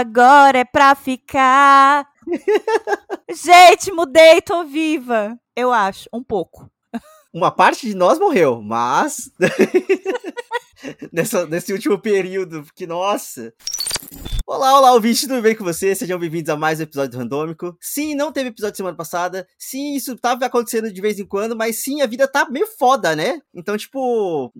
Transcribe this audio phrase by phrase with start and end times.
[0.00, 2.08] Agora é pra ficar.
[3.30, 5.38] Gente, mudei, tô viva.
[5.54, 6.70] Eu acho, um pouco.
[7.34, 9.30] Uma parte de nós morreu, mas.
[11.12, 13.52] Nessa, nesse último período, que nossa.
[14.46, 15.98] Olá, olá, ouvinte, tudo bem com vocês?
[15.98, 17.76] Sejam bem-vindos a mais um episódio do Randômico.
[17.78, 19.46] Sim, não teve episódio semana passada.
[19.58, 23.14] Sim, isso tava acontecendo de vez em quando, mas sim, a vida tá meio foda,
[23.14, 23.42] né?
[23.54, 24.50] Então, tipo,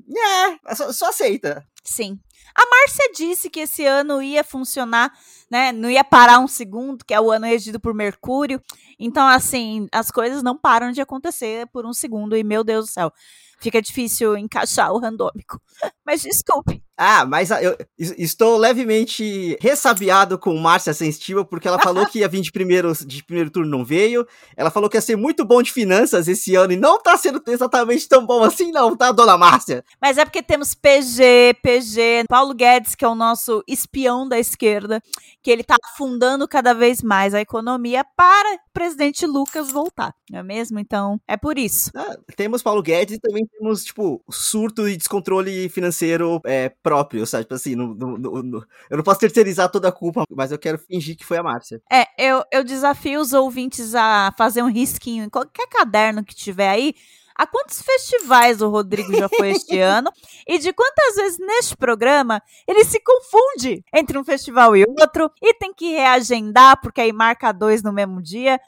[0.68, 1.64] é, só, só aceita.
[1.82, 2.20] Sim.
[2.54, 5.12] A Márcia disse que esse ano ia funcionar,
[5.50, 5.72] né?
[5.72, 8.60] Não ia parar um segundo, que é o ano regido por Mercúrio.
[8.98, 12.36] Então, assim, as coisas não param de acontecer por um segundo.
[12.36, 13.12] E, meu Deus do céu,
[13.60, 15.60] fica difícil encaixar o randômico.
[16.04, 16.82] Mas desculpe.
[17.02, 22.42] Ah, mas eu estou levemente ressabiado com Márcia Sensitiva, porque ela falou que ia vir
[22.42, 24.26] de primeiro, de primeiro turno, não veio.
[24.54, 27.42] Ela falou que ia ser muito bom de finanças esse ano, e não tá sendo
[27.46, 29.82] exatamente tão bom assim, não, tá, dona Márcia?
[29.98, 35.00] Mas é porque temos PG, PG, Paulo Guedes, que é o nosso espião da esquerda,
[35.42, 40.40] que ele tá afundando cada vez mais a economia para o presidente Lucas voltar, não
[40.40, 40.78] é mesmo?
[40.78, 41.90] Então, é por isso.
[41.94, 47.44] Ah, temos Paulo Guedes e também temos, tipo, surto e descontrole financeiro é, próprio, sabe?
[47.44, 50.78] Tipo assim, no, no, no, eu não posso terceirizar toda a culpa, mas eu quero
[50.78, 51.80] fingir que foi a Márcia.
[51.92, 56.68] É, eu, eu desafio os ouvintes a fazer um risquinho em qualquer caderno que tiver
[56.68, 56.94] aí.
[57.40, 60.12] A quantos festivais o Rodrigo já foi este ano?
[60.46, 65.54] E de quantas vezes neste programa ele se confunde entre um festival e outro e
[65.54, 68.60] tem que reagendar porque aí marca dois no mesmo dia.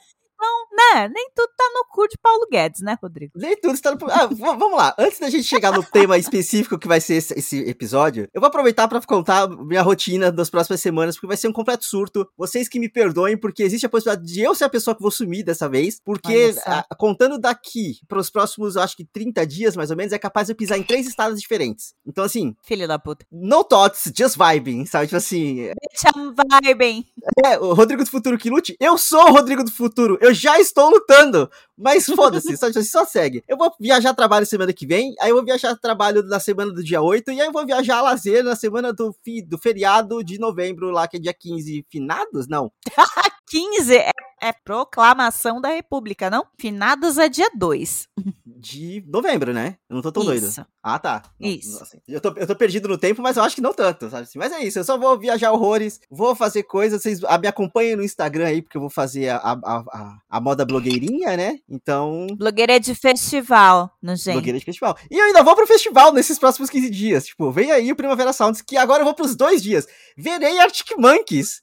[0.43, 3.31] Então, né, nem tudo tá no cu de Paulo Guedes, né, Rodrigo?
[3.35, 3.97] Nem tudo está no.
[4.11, 4.93] Ah, vamos lá.
[4.99, 8.49] Antes da gente chegar no tema específico que vai ser esse, esse episódio, eu vou
[8.49, 12.27] aproveitar para contar minha rotina das próximas semanas, porque vai ser um completo surto.
[12.37, 15.11] Vocês que me perdoem, porque existe a possibilidade de eu ser a pessoa que vou
[15.11, 19.91] sumir dessa vez, porque a, contando daqui para os próximos, acho que 30 dias mais
[19.91, 21.93] ou menos, é capaz de eu pisar em três estados diferentes.
[22.05, 22.53] Então, assim.
[22.63, 23.25] Filho da puta.
[23.31, 25.07] No thoughts, just vibing, sabe?
[25.07, 25.69] Tipo assim.
[26.15, 27.05] I'm vibing.
[27.45, 28.75] É, o Rodrigo do Futuro que lute.
[28.77, 30.17] Eu sou o Rodrigo do Futuro.
[30.19, 31.49] Eu já estou lutando.
[31.77, 33.43] Mas foda-se, só, só segue.
[33.47, 36.83] Eu vou viajar trabalho semana que vem, aí eu vou viajar trabalho na semana do
[36.83, 40.23] dia 8, e aí eu vou viajar a lazer na semana do, fi, do feriado
[40.23, 41.85] de novembro, lá que é dia 15.
[41.89, 42.47] Finados?
[42.47, 42.71] Não.
[43.53, 44.09] 15 é,
[44.41, 46.47] é, proclamação da República, não?
[46.59, 48.07] Finados é dia 2.
[48.45, 49.77] De novembro, né?
[49.87, 50.55] Eu não tô tão isso.
[50.55, 50.67] doido.
[50.81, 51.21] Ah, tá.
[51.39, 51.83] Isso.
[51.83, 54.27] Assim, eu, tô, eu tô perdido no tempo, mas eu acho que não tanto, sabe?
[54.35, 58.03] Mas é isso, eu só vou viajar horrores, vou fazer coisas, vocês me acompanhem no
[58.03, 61.59] Instagram aí, porque eu vou fazer a, a, a, a moda blogueirinha, né?
[61.69, 62.25] Então.
[62.35, 64.33] Blogueira de festival, no gente.
[64.33, 64.97] Blogueira de festival.
[65.11, 67.25] E eu ainda vou pro festival nesses próximos 15 dias.
[67.27, 69.85] Tipo, vem aí o Primavera Sounds, que agora eu vou pros dois dias.
[70.17, 71.61] Verei Arctic Monkeys.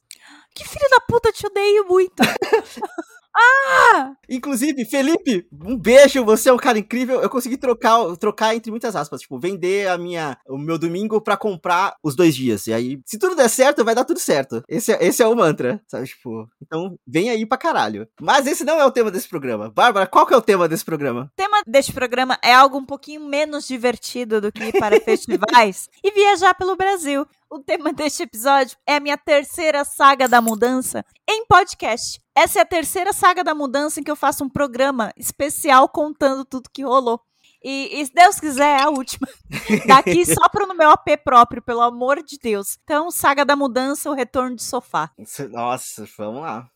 [0.53, 2.21] Que filho da puta, te odeio muito.
[3.35, 4.13] Ah!
[4.29, 7.21] Inclusive, Felipe, um beijo, você é um cara incrível.
[7.21, 11.37] Eu consegui trocar, trocar entre muitas aspas, tipo, vender a minha, o meu domingo para
[11.37, 12.67] comprar os dois dias.
[12.67, 14.63] E aí, se tudo der certo, vai dar tudo certo.
[14.67, 16.07] Esse, é, esse é o mantra, sabe?
[16.07, 18.07] Tipo, então vem aí pra caralho.
[18.19, 19.69] Mas esse não é o tema desse programa.
[19.69, 21.31] Bárbara, qual que é o tema desse programa?
[21.33, 25.89] O tema deste programa é algo um pouquinho menos divertido do que ir para festivais
[26.03, 27.25] e viajar pelo Brasil.
[27.49, 32.20] O tema deste episódio é a minha terceira saga da mudança em podcast.
[32.35, 36.45] Essa é a terceira saga da mudança em que eu faço um programa especial contando
[36.45, 37.21] tudo que rolou.
[37.63, 39.27] E, e se Deus quiser, é a última.
[39.85, 42.77] Daqui só pro no meu AP próprio, pelo amor de Deus.
[42.83, 45.11] Então, saga da mudança, o retorno de sofá.
[45.51, 46.67] Nossa, vamos lá.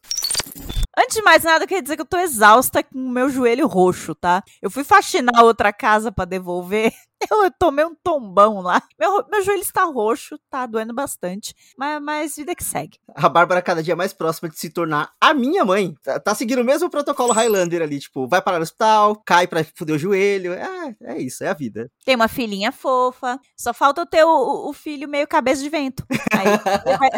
[0.97, 3.67] Antes de mais nada, eu queria dizer que eu tô exausta com o meu joelho
[3.67, 4.43] roxo, tá?
[4.61, 6.93] Eu fui faxinar outra casa para devolver
[7.31, 8.81] Eu tomei um tombão lá.
[8.99, 11.53] Meu, meu joelho está roxo, tá doendo bastante.
[11.77, 12.97] Mas, mas vida que segue.
[13.15, 15.95] A Bárbara cada dia mais próxima de se tornar a minha mãe.
[16.03, 19.63] Tá, tá seguindo o mesmo protocolo Highlander ali, tipo, vai parar no hospital, cai pra
[19.63, 20.53] fuder o joelho.
[20.53, 21.89] É, é isso, é a vida.
[22.05, 23.39] Tem uma filhinha fofa.
[23.57, 26.05] Só falta eu ter o, o filho meio cabeça de vento.
[26.31, 26.47] Aí,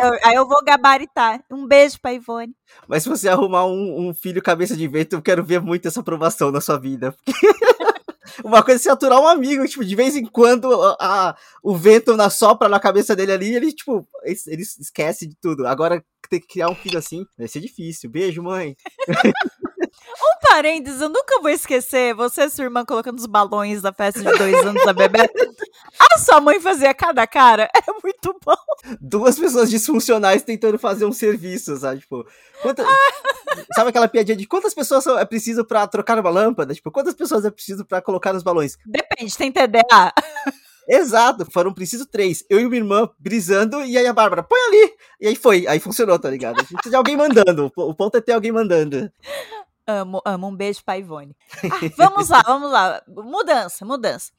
[0.03, 1.43] eu, aí eu vou gabaritar.
[1.51, 2.55] Um beijo pra Ivone.
[2.87, 5.99] Mas se você arrumar um, um filho cabeça de vento, eu quero ver muito essa
[5.99, 7.15] aprovação na sua vida.
[8.43, 11.75] Uma coisa é se aturar um amigo, tipo, de vez em quando a, a, o
[11.75, 15.65] vento na sopra na cabeça dele ali, ele, tipo, ele, ele esquece de tudo.
[15.65, 18.09] Agora ter que criar um filho assim vai ser difícil.
[18.09, 18.75] Beijo, mãe.
[19.81, 24.19] um parênteses, eu nunca vou esquecer você e sua irmã colocando os balões da festa
[24.19, 25.29] de dois anos da bebê.
[25.99, 27.69] A sua mãe fazia cada cara.
[27.75, 28.97] É muito bom.
[28.99, 32.01] Duas pessoas disfuncionais tentando fazer um serviço, sabe?
[32.01, 32.25] Tipo,
[32.61, 32.83] quanta...
[33.75, 36.73] sabe aquela piadinha de quantas pessoas é preciso para trocar uma lâmpada?
[36.73, 38.77] Tipo, quantas pessoas é preciso para colocar os balões?
[38.85, 40.13] Depende, tem TDA.
[40.87, 42.45] Exato, foram preciso três.
[42.49, 44.93] Eu e minha irmã brisando, e aí a Bárbara, põe ali!
[45.19, 46.55] E aí foi, aí funcionou, tá ligado?
[46.55, 47.71] A gente precisa de alguém mandando.
[47.75, 49.11] O ponto é ter alguém mandando.
[49.87, 50.47] Amo, amo.
[50.47, 51.35] Um beijo pra Ivone.
[51.63, 53.01] Ah, vamos lá, vamos lá.
[53.07, 54.31] Mudança, mudança.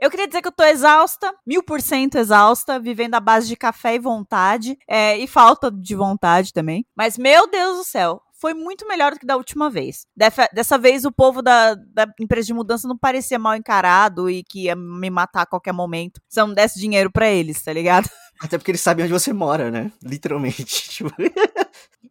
[0.00, 3.56] Eu queria dizer que eu tô exausta, mil por cento exausta, vivendo à base de
[3.56, 6.86] café e vontade, é, e falta de vontade também.
[6.96, 10.06] Mas, meu Deus do céu, foi muito melhor do que da última vez.
[10.16, 14.64] Dessa, vez, o povo da, da, empresa de mudança não parecia mal encarado e que
[14.64, 18.08] ia me matar a qualquer momento se eu não desse dinheiro para eles, tá ligado?
[18.40, 19.90] Até porque eles sabem onde você mora, né?
[20.02, 20.64] Literalmente.
[20.88, 21.10] Tipo...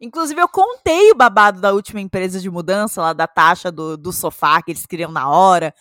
[0.00, 4.12] Inclusive, eu contei o babado da última empresa de mudança, lá da taxa do, do
[4.12, 5.74] sofá que eles queriam na hora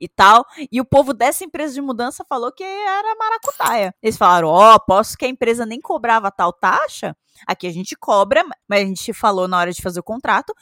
[0.00, 0.44] e tal.
[0.70, 3.94] E o povo dessa empresa de mudança falou que era maracutaia.
[4.02, 7.16] Eles falaram: Ó, oh, posso que a empresa nem cobrava tal taxa.
[7.46, 10.54] Aqui a gente cobra, mas a gente falou na hora de fazer o contrato.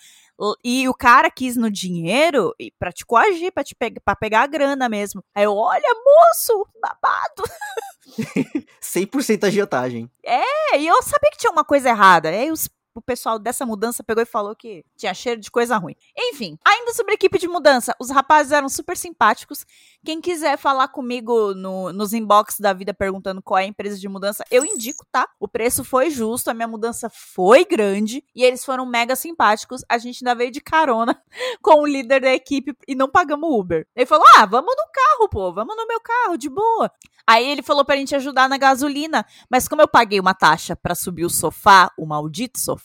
[0.65, 4.47] E o cara quis no dinheiro pra te coagir, pra, te pe pra pegar a
[4.49, 5.23] grana mesmo.
[5.35, 7.45] Aí eu, olha, moço, babado.
[8.81, 10.11] 100% agiotagem.
[10.25, 12.29] É, e eu sabia que tinha uma coisa errada.
[12.29, 15.97] Aí os o pessoal dessa mudança pegou e falou que tinha cheiro de coisa ruim.
[16.17, 19.67] Enfim, ainda sobre a equipe de mudança, os rapazes eram super simpáticos.
[20.05, 24.09] Quem quiser falar comigo no, nos inbox da vida perguntando qual é a empresa de
[24.09, 25.29] mudança, eu indico, tá?
[25.41, 29.83] O preço foi justo, a minha mudança foi grande e eles foram mega simpáticos.
[29.89, 31.21] A gente ainda veio de carona
[31.61, 33.87] com o líder da equipe e não pagamos Uber.
[33.97, 36.91] Ele falou: ah, vamos no carro, pô, vamos no meu carro, de boa.
[37.27, 40.95] Aí ele falou pra gente ajudar na gasolina, mas como eu paguei uma taxa para
[40.95, 42.84] subir o sofá, o maldito sofá,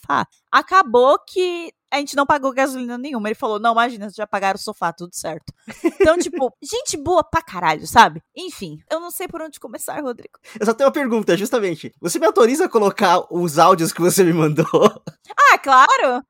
[0.50, 3.28] acabou que a gente não pagou gasolina nenhuma.
[3.28, 5.52] Ele falou: não, imagina, já pagaram o sofá, tudo certo.
[5.84, 8.22] Então, tipo, gente boa pra caralho, sabe?
[8.36, 10.38] Enfim, eu não sei por onde começar, Rodrigo.
[10.58, 11.92] Eu só tenho uma pergunta, justamente.
[12.00, 14.66] Você me autoriza a colocar os áudios que você me mandou?
[15.52, 16.24] Ah, claro!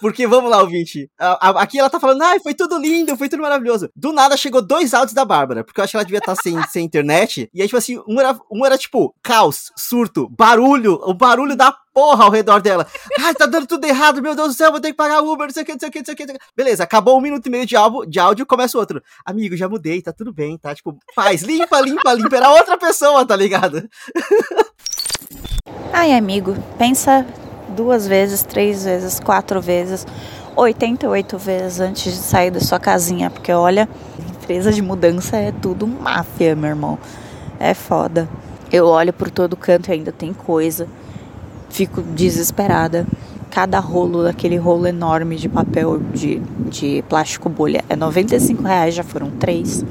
[0.00, 1.08] Porque, vamos lá, ouvinte.
[1.18, 3.88] aqui ela tá falando, ai, foi tudo lindo, foi tudo maravilhoso.
[3.94, 6.42] Do nada chegou dois áudios da Bárbara, porque eu acho que ela devia estar tá
[6.42, 7.48] sem, sem internet.
[7.54, 11.72] E aí, tipo assim, um era, um era tipo caos, surto, barulho, o barulho da
[11.92, 12.84] porra ao redor dela.
[13.20, 15.54] Ai, tá dando tudo errado, meu Deus do céu, vou ter que pagar Uber, não
[15.54, 16.26] sei o que, não sei o que, não sei o que.
[16.56, 19.00] Beleza, acabou um minuto e meio de áudio, de áudio começa outro.
[19.24, 20.74] Amigo, já mudei, tá tudo bem, tá?
[20.74, 22.36] Tipo, paz, limpa, limpa, limpa.
[22.36, 23.88] Era outra pessoa, tá ligado?
[25.92, 27.24] Ai, amigo, pensa
[27.74, 30.06] duas vezes, três vezes, quatro vezes,
[30.56, 33.88] 88 vezes antes de sair da sua casinha, porque olha,
[34.30, 36.98] empresa de mudança é tudo máfia, meu irmão.
[37.60, 38.28] É foda.
[38.72, 40.88] Eu olho por todo canto e ainda tem coisa
[41.74, 43.04] fico desesperada.
[43.50, 49.02] Cada rolo daquele rolo enorme de papel de, de plástico bolha é 95 reais, já
[49.02, 49.84] foram três.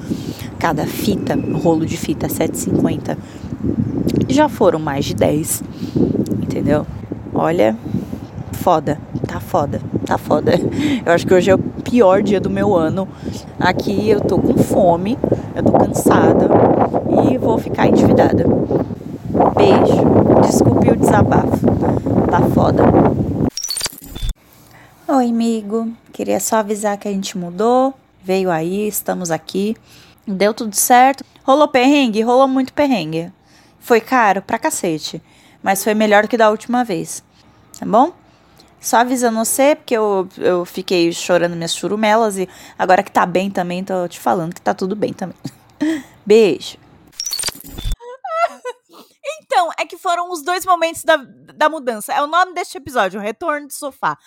[0.60, 3.18] Cada fita, rolo de fita, 7,50.
[4.30, 5.64] Já foram mais de 10.
[6.42, 6.86] Entendeu?
[7.36, 7.76] Olha,
[8.54, 10.54] foda, tá foda, tá foda.
[11.06, 13.08] Eu acho que hoje é o pior dia do meu ano.
[13.60, 15.18] Aqui eu tô com fome,
[15.56, 16.48] eu tô cansada
[17.28, 18.46] e vou ficar endividada.
[19.56, 20.42] Beijo.
[20.46, 21.66] Desculpe o desabafo.
[22.30, 22.84] Tá foda.
[25.08, 25.92] Oi, amigo.
[26.12, 27.94] Queria só avisar que a gente mudou.
[28.24, 29.76] Veio aí, estamos aqui.
[30.28, 31.26] Deu tudo certo.
[31.44, 32.22] Rolou perrengue?
[32.22, 33.32] Rolou muito perrengue.
[33.80, 35.22] Foi caro pra cacete.
[35.64, 37.24] Mas foi melhor que da última vez.
[37.80, 38.14] Tá bom?
[38.80, 43.50] Só avisando você, porque eu, eu fiquei chorando minhas churumelas e agora que tá bem
[43.50, 45.38] também, tô te falando que tá tudo bem também.
[46.26, 46.78] Beijo.
[49.46, 51.16] Então, é que foram os dois momentos da,
[51.56, 52.14] da mudança.
[52.14, 54.18] É o nome deste episódio, o retorno do sofá.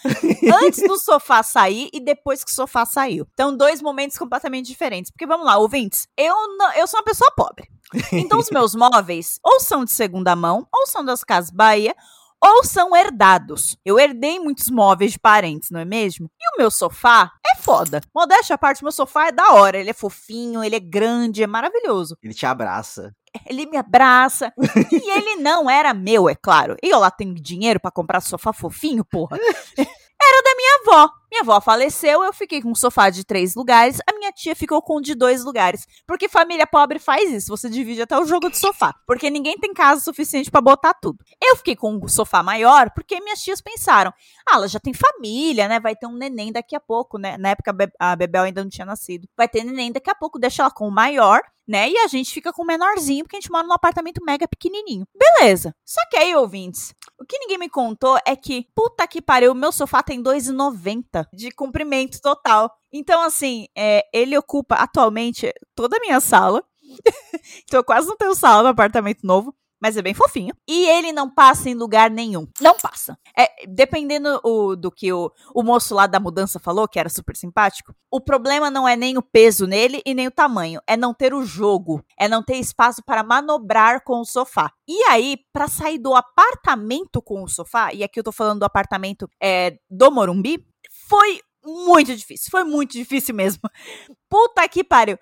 [0.63, 3.27] Antes do sofá sair e depois que o sofá saiu.
[3.33, 5.11] Então, dois momentos completamente diferentes.
[5.11, 7.69] Porque vamos lá, ouvintes, eu, não, eu sou uma pessoa pobre.
[8.13, 11.95] Então, os meus móveis ou são de segunda mão, ou são das Casas Bahia,
[12.43, 13.77] ou são herdados.
[13.85, 16.31] Eu herdei muitos móveis de parentes, não é mesmo?
[16.41, 18.01] E o meu sofá é foda.
[18.15, 19.79] Modéstia à parte, meu sofá é da hora.
[19.79, 22.17] Ele é fofinho, ele é grande, é maravilhoso.
[22.23, 23.13] Ele te abraça
[23.45, 24.53] ele me abraça.
[24.91, 26.77] e ele não era meu, é claro.
[26.83, 29.37] E eu lá tenho dinheiro para comprar sofá fofinho, porra.
[30.19, 31.13] Era da minha avó.
[31.37, 34.81] Minha avó faleceu, eu fiquei com um sofá de três lugares, a minha tia ficou
[34.81, 35.87] com um de dois lugares.
[36.07, 38.95] Porque família pobre faz isso, você divide até o jogo de sofá.
[39.07, 41.19] Porque ninguém tem casa suficiente para botar tudo.
[41.43, 44.15] Eu fiquei com um sofá maior porque minhas tias pensaram:
[44.49, 45.79] ah, ela já tem família, né?
[45.79, 47.37] Vai ter um neném daqui a pouco, né?
[47.37, 49.29] Na época a Bebel ainda não tinha nascido.
[49.37, 51.91] Vai ter neném daqui a pouco, deixa ela com o maior né?
[51.91, 55.07] E a gente fica com o menorzinho, porque a gente mora num apartamento mega pequenininho.
[55.15, 55.75] Beleza.
[55.85, 59.73] Só que aí, ouvintes, o que ninguém me contou é que, puta que pariu, meu
[59.73, 62.71] sofá tem 2,90 de comprimento total.
[62.93, 66.63] Então, assim, é, ele ocupa atualmente toda a minha sala.
[67.65, 70.55] então, eu quase não tenho sala no apartamento novo mas é bem fofinho.
[70.69, 72.47] E ele não passa em lugar nenhum.
[72.61, 73.19] Não passa.
[73.37, 77.37] É, dependendo o, do que o, o moço lá da mudança falou, que era super
[77.37, 81.13] simpático, o problema não é nem o peso nele e nem o tamanho, é não
[81.13, 84.71] ter o jogo, é não ter espaço para manobrar com o sofá.
[84.89, 88.65] E aí, para sair do apartamento com o sofá, e aqui eu tô falando do
[88.65, 90.65] apartamento é, do Morumbi,
[91.09, 92.49] foi muito difícil.
[92.51, 93.63] Foi muito difícil mesmo.
[94.31, 95.19] Puta que pariu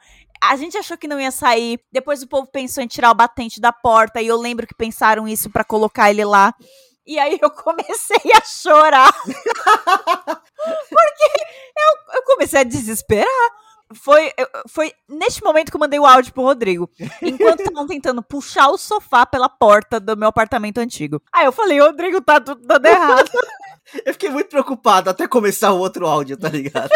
[0.51, 1.81] a gente achou que não ia sair.
[1.93, 4.21] Depois o povo pensou em tirar o batente da porta.
[4.21, 6.55] E eu lembro que pensaram isso para colocar ele lá.
[7.07, 9.13] E aí eu comecei a chorar.
[9.25, 11.25] Porque
[11.77, 13.51] eu, eu comecei a desesperar.
[13.93, 14.33] Foi,
[14.69, 16.91] foi neste momento que eu mandei o áudio pro Rodrigo.
[17.23, 21.23] Enquanto estavam tentando puxar o sofá pela porta do meu apartamento antigo.
[21.33, 23.31] Aí eu falei, Rodrigo, tá tudo dando errado.
[24.05, 26.91] eu fiquei muito preocupado até começar o outro áudio, tá ligado?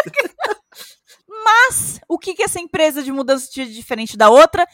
[1.43, 4.67] Mas, o que, que essa empresa de mudança tinha de diferente da outra?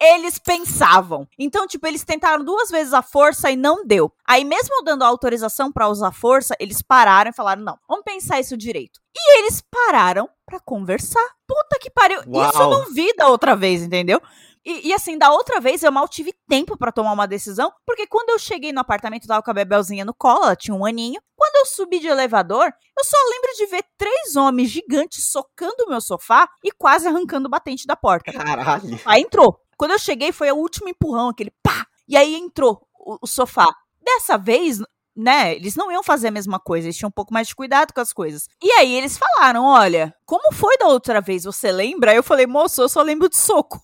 [0.00, 1.28] eles pensavam.
[1.38, 4.10] Então, tipo, eles tentaram duas vezes a força e não deu.
[4.26, 8.56] Aí, mesmo dando autorização para usar força, eles pararam e falaram: não, vamos pensar isso
[8.56, 8.98] direito.
[9.14, 11.24] E eles pararam para conversar.
[11.46, 12.22] Puta que pariu.
[12.26, 12.48] Uau.
[12.48, 14.22] Isso eu não vi da outra vez, entendeu?
[14.64, 18.06] E, e, assim, da outra vez eu mal tive tempo para tomar uma decisão, porque
[18.06, 21.20] quando eu cheguei no apartamento, tava com a Bebelzinha no colo, ela tinha um aninho.
[21.34, 25.88] Quando eu subi de elevador, eu só lembro de ver três homens gigantes socando o
[25.88, 28.32] meu sofá e quase arrancando o batente da porta.
[28.32, 29.00] Caralho.
[29.06, 29.58] Aí entrou.
[29.76, 31.86] Quando eu cheguei, foi o último empurrão, aquele pá!
[32.06, 33.66] E aí entrou o, o sofá.
[34.02, 34.80] Dessa vez,
[35.20, 37.92] né, eles não iam fazer a mesma coisa, eles tinham um pouco mais de cuidado
[37.94, 38.48] com as coisas.
[38.62, 41.44] E aí eles falaram: olha, como foi da outra vez?
[41.44, 42.14] Você lembra?
[42.14, 43.80] Eu falei, moço, eu só lembro de soco.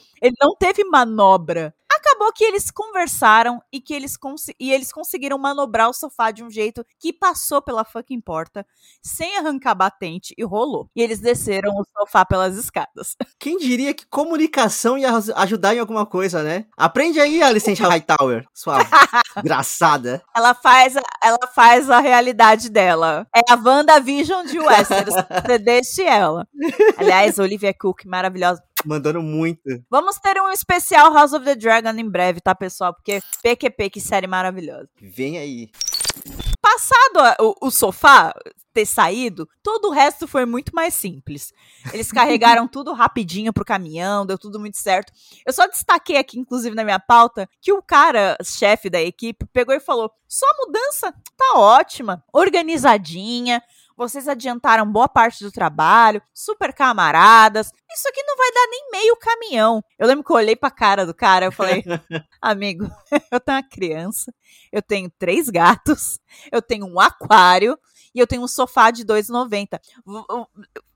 [0.22, 1.74] Ele não teve manobra.
[2.22, 4.16] Acabou que eles conversaram e que eles,
[4.60, 8.64] e eles conseguiram manobrar o sofá de um jeito que passou pela fucking porta,
[9.02, 10.88] sem arrancar batente, e rolou.
[10.94, 13.16] E eles desceram o sofá pelas escadas.
[13.40, 16.66] Quem diria que comunicação ia ajudar em alguma coisa, né?
[16.76, 18.78] Aprende aí, Alicente Hightower, sua
[19.36, 20.22] engraçada.
[20.34, 23.26] Ela faz, a, ela faz a realidade dela.
[23.34, 25.14] É a WandaVision de Westeros.
[25.44, 26.46] Você deixe ela.
[26.96, 28.62] Aliás, Olivia Cook, maravilhosa.
[28.84, 29.62] Mandando muito.
[29.90, 32.94] Vamos ter um especial House of the Dragon em breve, tá, pessoal?
[32.94, 34.88] Porque PQP, que série maravilhosa.
[35.00, 35.70] Vem aí.
[36.60, 38.32] Passado o, o sofá
[38.72, 41.52] ter saído, todo o resto foi muito mais simples.
[41.92, 45.12] Eles carregaram tudo rapidinho pro caminhão, deu tudo muito certo.
[45.46, 49.74] Eu só destaquei aqui, inclusive na minha pauta, que o cara, chefe da equipe, pegou
[49.74, 53.62] e falou: sua mudança tá ótima, organizadinha,
[53.96, 57.70] vocês adiantaram boa parte do trabalho, super camaradas.
[57.94, 59.84] Isso aqui não vai dar nem meio caminhão.
[59.98, 61.82] Eu lembro que eu olhei pra cara do cara, eu falei:
[62.40, 62.84] "Amigo,
[63.30, 64.32] eu tenho uma criança,
[64.72, 66.18] eu tenho três gatos,
[66.50, 67.78] eu tenho um aquário,
[68.14, 69.80] e eu tenho um sofá de 2,90.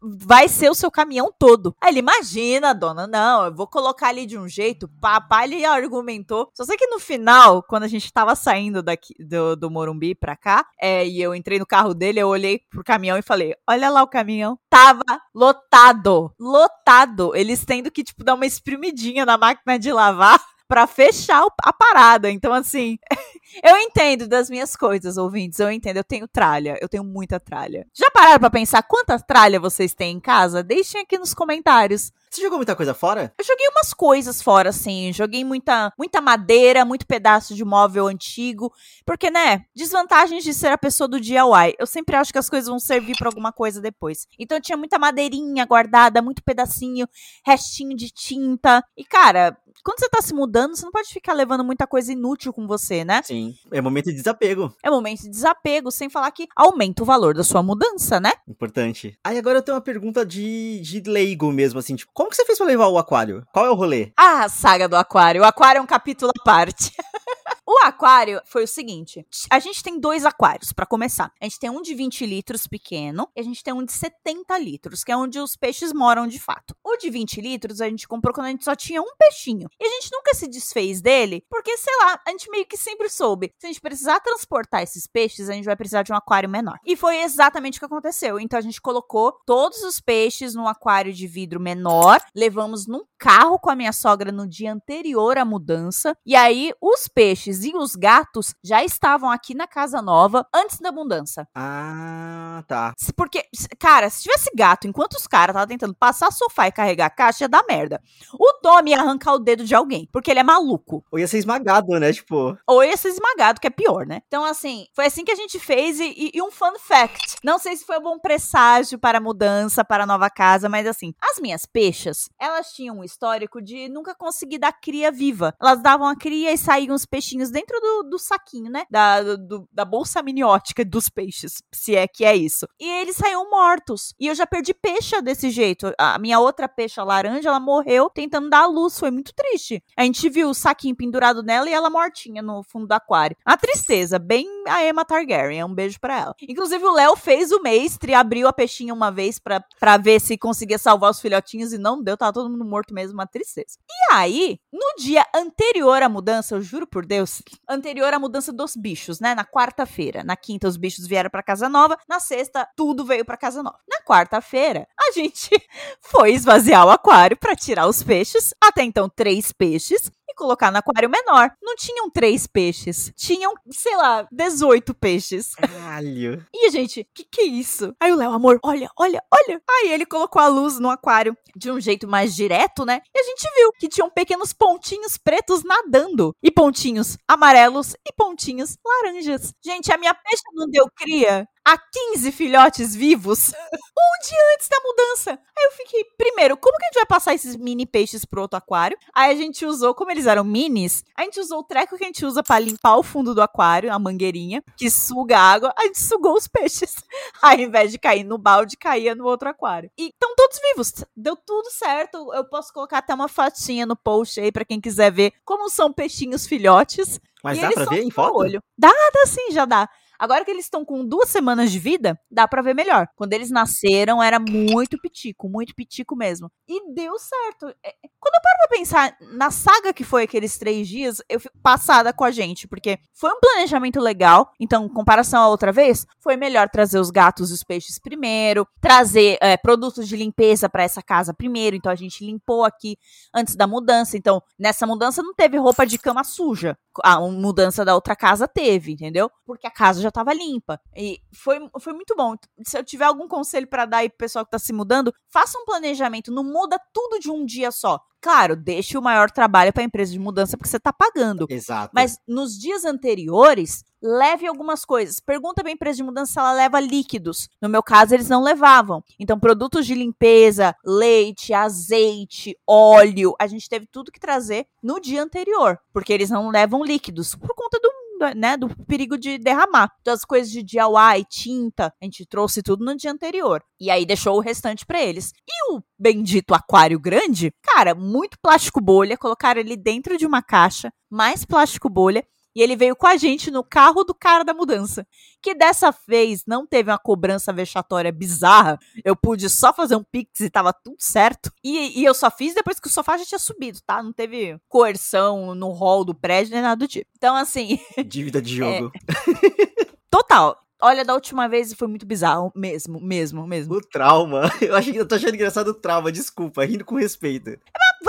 [0.00, 1.74] Vai ser o seu caminhão todo.
[1.80, 4.88] Aí ele, imagina, dona, não, eu vou colocar ali de um jeito.
[5.00, 6.50] Papai, ele argumentou.
[6.54, 10.36] Só sei que no final, quando a gente tava saindo daqui do, do Morumbi pra
[10.36, 13.90] cá, é, e eu entrei no carro dele, eu olhei pro caminhão e falei, olha
[13.90, 14.58] lá o caminhão.
[14.68, 15.02] Tava
[15.34, 17.34] lotado, lotado.
[17.34, 22.30] Eles tendo que, tipo, dar uma espremidinha na máquina de lavar para fechar a parada.
[22.30, 22.98] Então, assim,
[23.62, 25.58] eu entendo das minhas coisas, ouvintes.
[25.58, 25.98] Eu entendo.
[25.98, 26.78] Eu tenho tralha.
[26.80, 27.86] Eu tenho muita tralha.
[27.94, 30.62] Já pararam pra pensar quantas tralha vocês têm em casa?
[30.62, 32.12] Deixem aqui nos comentários.
[32.30, 33.32] Você jogou muita coisa fora?
[33.38, 35.12] Eu joguei umas coisas fora, assim.
[35.12, 38.72] Joguei muita, muita madeira, muito pedaço de móvel antigo.
[39.04, 39.64] Porque, né?
[39.74, 41.76] Desvantagens de ser a pessoa do DIY.
[41.78, 44.26] Eu sempre acho que as coisas vão servir para alguma coisa depois.
[44.38, 47.08] Então tinha muita madeirinha guardada, muito pedacinho,
[47.44, 48.84] restinho de tinta.
[48.96, 52.52] E, cara, quando você tá se mudando, você não pode ficar levando muita coisa inútil
[52.52, 53.22] com você, né?
[53.24, 53.54] Sim.
[53.70, 54.74] É momento de desapego.
[54.82, 58.32] É momento de desapego, sem falar que aumenta o valor da sua mudança, né?
[58.48, 59.18] Importante.
[59.22, 62.44] Aí agora eu tenho uma pergunta de, de leigo mesmo, assim, tipo, como que você
[62.44, 63.46] fez pra levar o aquário?
[63.52, 64.12] Qual é o rolê?
[64.16, 65.42] Ah, a saga do aquário.
[65.42, 66.92] O aquário é um capítulo à parte.
[67.68, 71.32] O aquário foi o seguinte: a gente tem dois aquários para começar.
[71.40, 74.56] A gente tem um de 20 litros pequeno e a gente tem um de 70
[74.58, 76.76] litros, que é onde os peixes moram de fato.
[76.84, 79.68] O de 20 litros a gente comprou quando a gente só tinha um peixinho.
[79.80, 83.08] E a gente nunca se desfez dele, porque, sei lá, a gente meio que sempre
[83.08, 83.52] soube.
[83.58, 86.78] Se a gente precisar transportar esses peixes, a gente vai precisar de um aquário menor.
[86.86, 88.38] E foi exatamente o que aconteceu.
[88.38, 93.58] Então a gente colocou todos os peixes num aquário de vidro menor, levamos num carro
[93.58, 96.16] com a minha sogra no dia anterior à mudança.
[96.24, 100.92] E aí os peixes e os gatos já estavam aqui na casa nova antes da
[100.92, 101.46] mudança.
[101.54, 102.92] Ah, tá.
[103.16, 103.44] Porque,
[103.78, 107.44] cara, se tivesse gato enquanto os caras estavam tentando passar sofá e carregar a caixa,
[107.44, 108.00] ia dar merda.
[108.38, 111.04] O Tommy ia arrancar o dedo de alguém, porque ele é maluco.
[111.10, 112.12] Ou ia ser esmagado, né?
[112.12, 112.56] Tipo.
[112.66, 114.22] Ou ia ser esmagado, que é pior, né?
[114.26, 116.00] Então, assim, foi assim que a gente fez.
[116.00, 119.84] E, e, um fun fact: não sei se foi um bom presságio para a mudança,
[119.84, 124.14] para a nova casa, mas assim, as minhas peixes, elas tinham um histórico de nunca
[124.14, 125.54] conseguir dar cria viva.
[125.60, 128.84] Elas davam a cria e saíam os peixinhos filhotinhos dentro do, do saquinho, né?
[128.90, 132.66] Da, do, da bolsa miniótica dos peixes, se é que é isso.
[132.80, 134.14] E eles saíram mortos.
[134.18, 135.92] E eu já perdi peixe desse jeito.
[135.98, 138.98] A minha outra peixe laranja, ela morreu tentando dar a luz.
[138.98, 139.82] Foi muito triste.
[139.96, 143.36] A gente viu o saquinho pendurado nela e ela mortinha no fundo do aquário.
[143.44, 145.64] A tristeza, bem a Emma Targaryen.
[145.64, 146.34] Um beijo pra ela.
[146.42, 150.78] Inclusive, o Léo fez o mestre, abriu a peixinha uma vez pra ver se conseguia
[150.78, 152.16] salvar os filhotinhos e não deu.
[152.16, 153.78] Tava todo mundo morto mesmo, uma tristeza.
[153.88, 157.35] E aí, no dia anterior à mudança, eu juro por Deus,
[157.68, 159.34] anterior à mudança dos bichos, né?
[159.34, 160.22] Na quarta-feira.
[160.24, 161.98] Na quinta, os bichos vieram pra casa nova.
[162.08, 163.78] Na sexta, tudo veio pra casa nova.
[163.88, 165.50] Na quarta-feira, a gente
[166.00, 168.54] foi esvaziar o aquário para tirar os peixes.
[168.60, 171.50] Até então, três peixes colocar no aquário menor.
[171.62, 173.12] Não tinham três peixes.
[173.16, 175.54] Tinham, sei lá, 18 peixes.
[175.54, 176.44] Caralho.
[176.54, 177.94] E a gente, que que é isso?
[177.98, 179.60] Aí o Léo, amor, olha, olha, olha.
[179.68, 183.00] Aí ele colocou a luz no aquário de um jeito mais direto, né?
[183.14, 186.34] E a gente viu que tinham pequenos pontinhos pretos nadando.
[186.42, 189.52] E pontinhos amarelos e pontinhos laranjas.
[189.64, 194.76] Gente, a minha peixe não deu cria a 15 filhotes vivos um dia antes da
[194.84, 195.30] mudança.
[195.32, 198.56] Aí eu fiquei, primeiro, como que a gente vai passar esses mini peixes pro outro
[198.56, 198.96] aquário?
[199.12, 202.06] Aí a gente usou, como eles eram minis, a gente usou o treco que a
[202.06, 205.98] gente usa para limpar o fundo do aquário, a mangueirinha, que suga água, a gente
[205.98, 206.94] sugou os peixes.
[207.42, 209.90] Aí, ao invés de cair no balde, caía no outro aquário.
[209.98, 210.92] E estão todos vivos.
[211.16, 212.32] Deu tudo certo.
[212.32, 215.92] Eu posso colocar até uma fotinha no post aí para quem quiser ver como são
[215.92, 217.20] peixinhos filhotes.
[217.42, 218.36] Mas e dá pra ver em foto?
[218.36, 218.62] Olho.
[218.78, 219.88] Dá, dá sim, já dá.
[220.18, 223.08] Agora que eles estão com duas semanas de vida, dá para ver melhor.
[223.16, 226.50] Quando eles nasceram, era muito pitico, muito pitico mesmo.
[226.68, 227.68] E deu certo.
[227.84, 231.56] É, quando eu paro pra pensar na saga que foi aqueles três dias, eu fico
[231.62, 234.50] passada com a gente, porque foi um planejamento legal.
[234.58, 238.66] Então, em comparação à outra vez, foi melhor trazer os gatos e os peixes primeiro,
[238.80, 241.76] trazer é, produtos de limpeza para essa casa primeiro.
[241.76, 242.98] Então, a gente limpou aqui
[243.34, 244.16] antes da mudança.
[244.16, 246.76] Então, nessa mudança não teve roupa de cama suja.
[247.02, 249.30] A mudança da outra casa teve, entendeu?
[249.44, 250.80] Porque a casa já tava limpa.
[250.96, 252.34] E foi, foi muito bom.
[252.64, 255.58] Se eu tiver algum conselho para dar aí pro pessoal que tá se mudando, faça
[255.58, 258.00] um planejamento, não muda tudo de um dia só.
[258.20, 261.46] Claro, deixe o maior trabalho para a empresa de mudança porque você está pagando.
[261.48, 261.92] Exato.
[261.94, 265.20] Mas nos dias anteriores, leve algumas coisas.
[265.20, 267.48] Pergunta para a empresa de mudança se ela leva líquidos.
[267.60, 269.02] No meu caso, eles não levavam.
[269.18, 275.22] Então, produtos de limpeza, leite, azeite, óleo, a gente teve tudo que trazer no dia
[275.22, 277.92] anterior, porque eles não levam líquidos por conta do
[278.34, 279.90] né, do perigo de derramar.
[280.00, 283.62] Então, as coisas de DIY, tinta, a gente trouxe tudo no dia anterior.
[283.80, 285.32] E aí deixou o restante para eles.
[285.48, 290.92] E o bendito aquário grande, cara, muito plástico bolha, colocaram ele dentro de uma caixa,
[291.10, 292.24] mais plástico bolha,
[292.56, 295.06] e ele veio com a gente no carro do cara da mudança.
[295.42, 298.78] Que dessa vez não teve uma cobrança vexatória bizarra.
[299.04, 301.52] Eu pude só fazer um pix e tava tudo certo.
[301.62, 304.02] E, e eu só fiz depois que o sofá já tinha subido, tá?
[304.02, 307.10] Não teve coerção no hall do prédio nem nada do tipo.
[307.14, 307.78] Então, assim.
[308.06, 308.90] Dívida de jogo.
[309.06, 309.84] É...
[310.10, 310.58] Total.
[310.80, 313.74] Olha, da última vez foi muito bizarro, mesmo, mesmo, mesmo.
[313.74, 314.50] O trauma.
[314.60, 317.50] Eu achei que eu tô achando engraçado o trauma, desculpa, rindo com respeito.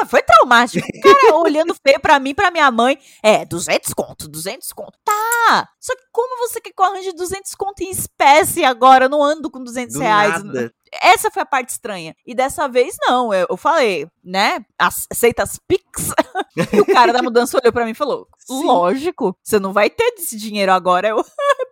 [0.08, 0.88] Foi traumático.
[0.88, 2.97] O cara olhando feio pra mim, pra minha mãe.
[3.23, 4.97] É, 200 conto, 200 conto.
[5.04, 5.69] Tá.
[5.80, 9.06] Só que como você quer que eu arranje 200 conto em espécie agora?
[9.06, 10.43] Eu não ando com 200 Do reais.
[10.43, 10.73] nada.
[11.02, 12.15] Essa foi a parte estranha.
[12.26, 13.34] E dessa vez, não.
[13.34, 14.63] Eu, eu falei, né?
[14.80, 16.12] Aceita as Pix?
[16.73, 18.63] e o cara da mudança olhou pra mim e falou: Sim.
[18.65, 21.10] Lógico, você não vai ter esse dinheiro agora.
[21.10, 21.23] Eu,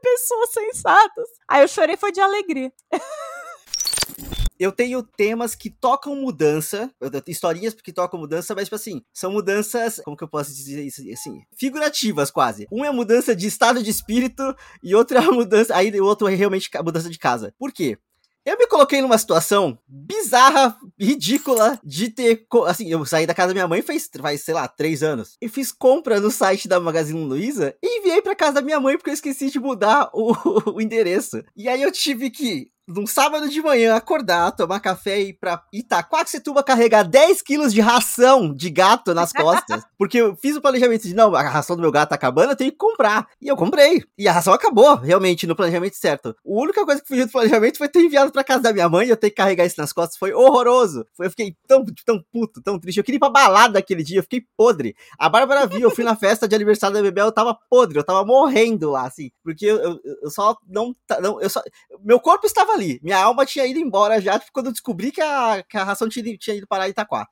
[0.02, 1.28] pessoas sensatas.
[1.48, 2.72] Aí eu chorei, foi de alegria.
[4.60, 6.92] Eu tenho temas que tocam mudança,
[7.28, 11.02] historinhas que tocam mudança, mas, tipo assim, são mudanças, como que eu posso dizer isso,
[11.12, 12.68] assim, figurativas quase.
[12.72, 16.28] Um é mudança de estado de espírito e outro é a mudança, aí o outro
[16.28, 17.54] é realmente a mudança de casa.
[17.58, 17.98] Por quê?
[18.46, 22.46] Eu me coloquei numa situação bizarra, ridícula, de ter.
[22.68, 25.36] Assim, eu saí da casa da minha mãe faz, faz, sei lá, três anos.
[25.42, 28.98] E fiz compra no site da Magazine Luiza e enviei pra casa da minha mãe
[28.98, 30.36] porque eu esqueci de mudar o,
[30.78, 31.44] o endereço.
[31.56, 35.64] E aí eu tive que, num sábado de manhã, acordar, tomar café e ir pra
[35.74, 39.84] Itaquaquecetuba carregar 10 quilos de ração de gato nas costas.
[39.98, 42.56] porque eu fiz o planejamento de, não, a ração do meu gato tá acabando, eu
[42.56, 43.28] tenho que comprar.
[43.42, 44.04] E eu comprei.
[44.18, 46.30] E a ração acabou, realmente, no planejamento certo.
[46.30, 49.08] A única coisa que fugiu do planejamento foi ter enviado pra casa da minha mãe
[49.08, 50.18] e eu ter que carregar isso nas costas.
[50.18, 51.06] Foi horroroso.
[51.20, 52.98] Eu fiquei tão, tão puto, tão triste.
[52.98, 54.96] Eu queria ir pra balada aquele dia, eu fiquei podre.
[55.18, 58.04] A Bárbara viu, eu fui na festa de aniversário da Bebel, eu tava podre, eu
[58.04, 59.32] tava morrendo lá, assim.
[59.44, 61.42] Porque eu, eu, eu só não, não.
[61.42, 61.62] Eu só,
[62.04, 65.64] meu corpo estava ali, minha alma tinha ido embora já, quando eu descobri que a,
[65.68, 67.26] que a ração tinha, ido- tinha ido parar em Itaquá.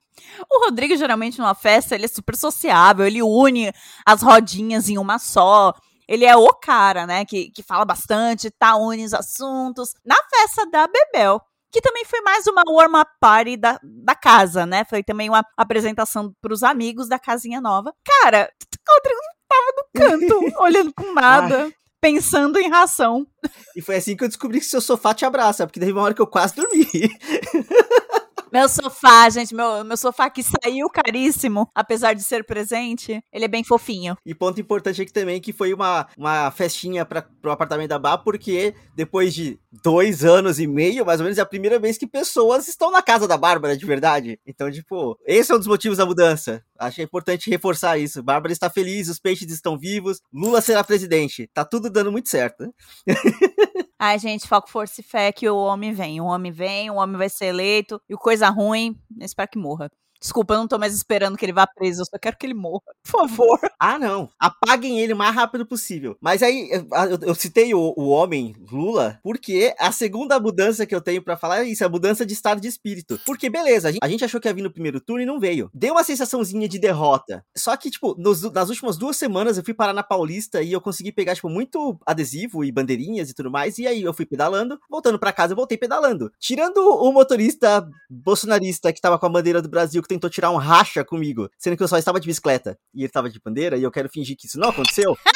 [0.49, 3.71] O Rodrigo, geralmente, numa festa, ele é super sociável, ele une
[4.05, 5.73] as rodinhas em uma só.
[6.07, 9.93] Ele é o cara, né, que, que fala bastante, tá, une os assuntos.
[10.05, 14.83] Na festa da Bebel, que também foi mais uma warm-up party da, da casa, né?
[14.85, 17.93] Foi também uma apresentação pros amigos da casinha nova.
[18.21, 21.63] Cara, o Rodrigo tava no canto, olhando com nada.
[21.63, 23.25] Ai pensando em ração.
[23.73, 26.13] E foi assim que eu descobri que seu sofá te abraça, porque teve uma hora
[26.13, 26.85] que eu quase dormi.
[28.53, 33.47] Meu sofá, gente, meu, meu sofá que saiu caríssimo, apesar de ser presente, ele é
[33.47, 34.15] bem fofinho.
[34.23, 38.15] E ponto importante aqui também que foi uma, uma festinha para pro apartamento da Bá,
[38.15, 42.05] porque depois de dois anos e meio, mais ou menos, é a primeira vez que
[42.05, 44.39] pessoas estão na casa da Bárbara de verdade.
[44.45, 46.63] Então, tipo, esse é um dos motivos da mudança.
[46.79, 48.23] Acho é importante reforçar isso.
[48.23, 51.49] Bárbara está feliz, os peixes estão vivos, Lula será presidente.
[51.53, 52.73] Tá tudo dando muito certo.
[53.99, 56.19] Ai, gente, foco, força e fé que o homem vem.
[56.19, 58.01] O homem vem, o homem vai ser eleito.
[58.09, 59.89] E coisa ruim, espero que morra.
[60.23, 62.53] Desculpa, eu não tô mais esperando que ele vá preso, eu só quero que ele
[62.53, 63.59] morra, por favor.
[63.83, 64.29] Ah, não.
[64.39, 66.15] Apaguem ele o mais rápido possível.
[66.21, 71.01] Mas aí, eu, eu citei o, o, homem, Lula, porque a segunda mudança que eu
[71.01, 73.19] tenho para falar é isso, a mudança de estado de espírito.
[73.25, 75.37] Porque, beleza, a gente, a gente, achou que ia vir no primeiro turno e não
[75.37, 75.69] veio.
[75.73, 77.43] Deu uma sensaçãozinha de derrota.
[77.57, 80.79] Só que, tipo, nos, nas últimas duas semanas eu fui parar na Paulista e eu
[80.79, 83.77] consegui pegar, tipo, muito adesivo e bandeirinhas e tudo mais.
[83.79, 86.31] E aí eu fui pedalando, voltando para casa, eu voltei pedalando.
[86.39, 90.57] Tirando o motorista bolsonarista que tava com a bandeira do Brasil, que tentou tirar um
[90.57, 93.83] racha comigo, sendo que eu só estava de bicicleta e ele estava de bandeira e
[93.83, 95.17] eu quero fingir que isso não aconteceu.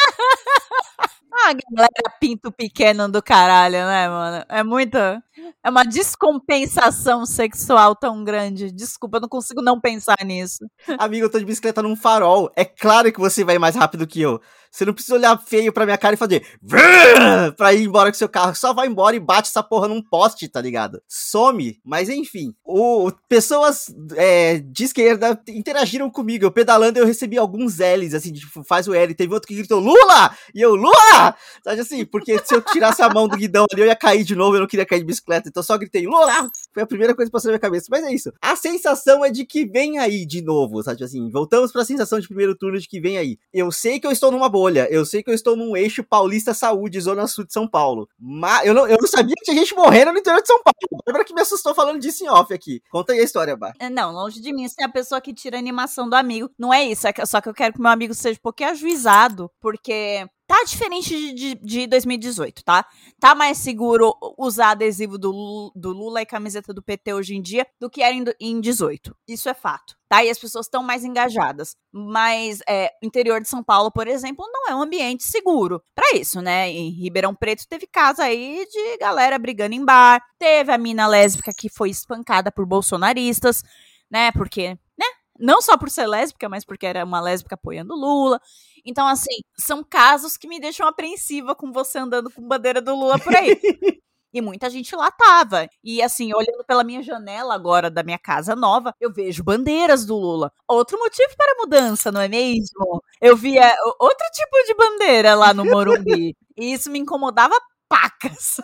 [1.33, 4.45] ah, galera pinto pequeno do caralho, né, mano?
[4.49, 5.23] É muita.
[5.63, 8.71] É uma descompensação sexual tão grande.
[8.71, 10.65] Desculpa, eu não consigo não pensar nisso.
[10.97, 12.51] Amigo, eu tô de bicicleta num farol.
[12.55, 14.41] É claro que você vai mais rápido que eu.
[14.71, 16.45] Você não precisa olhar feio pra minha cara e fazer
[17.55, 18.55] pra ir embora com seu carro.
[18.55, 21.01] Só vai embora e bate essa porra num poste, tá ligado?
[21.07, 21.79] Some.
[21.83, 26.45] Mas enfim, o, pessoas é, de esquerda interagiram comigo.
[26.45, 29.13] Eu pedalando, eu recebi alguns L's, assim, tipo, faz o L.
[29.13, 30.35] Teve outro que gritou Lula!
[30.53, 31.35] E eu, Lula!
[31.63, 34.35] Sabe assim, porque se eu tirasse a mão do guidão ali, eu ia cair de
[34.35, 34.55] novo.
[34.55, 35.49] Eu não queria cair de bicicleta.
[35.49, 36.49] Então só gritei Lula!
[36.77, 37.87] Foi a primeira coisa que passou na minha cabeça.
[37.89, 38.31] Mas é isso.
[38.39, 41.27] A sensação é de que vem aí de novo, sabe assim?
[41.31, 43.39] Voltamos pra sensação de primeiro turno de que vem aí.
[43.51, 44.87] Eu sei que eu estou numa bolha.
[44.91, 48.07] Eu sei que eu estou num eixo Paulista Saúde, Zona Sul de São Paulo.
[48.19, 51.03] Mas eu não, eu não sabia que tinha gente morrendo no interior de São Paulo.
[51.07, 52.79] Lembra que me assustou falando disso em off aqui.
[52.91, 53.73] Conta aí a história, Bar.
[53.79, 56.51] É, não, longe de mim ser a pessoa que tira a animação do amigo.
[56.59, 57.07] Não é isso.
[57.07, 61.09] É só que eu quero que meu amigo seja um pouquinho ajuizado, porque tá diferente
[61.09, 62.85] de, de, de, 2018, tá?
[63.19, 67.67] Tá mais seguro usar adesivo do, do Lula e camiseta do PT hoje em dia
[67.77, 69.13] do que era em, em 18.
[69.27, 70.23] Isso é fato, tá?
[70.23, 71.75] E as pessoas estão mais engajadas.
[71.91, 76.17] Mas é, o interior de São Paulo, por exemplo, não é um ambiente seguro para
[76.17, 76.69] isso, né?
[76.69, 81.51] Em Ribeirão Preto teve casos aí de galera brigando em bar, teve a mina lésbica
[81.55, 83.63] que foi espancada por bolsonaristas,
[84.09, 84.31] né?
[84.31, 85.05] Porque, né?
[85.39, 88.41] Não só por ser lésbica, mas porque era uma lésbica apoiando Lula.
[88.87, 93.19] Então, assim, são casos que me deixam apreensiva com você andando com bandeira do Lula
[93.19, 93.59] por aí.
[94.33, 95.67] E muita gente lá tava.
[95.83, 100.15] E assim, olhando pela minha janela agora da minha casa nova, eu vejo bandeiras do
[100.15, 100.51] Lula.
[100.67, 103.01] Outro motivo para mudança, não é mesmo?
[103.21, 106.35] Eu via outro tipo de bandeira lá no Morumbi.
[106.57, 107.55] e isso me incomodava
[107.89, 108.57] pacas.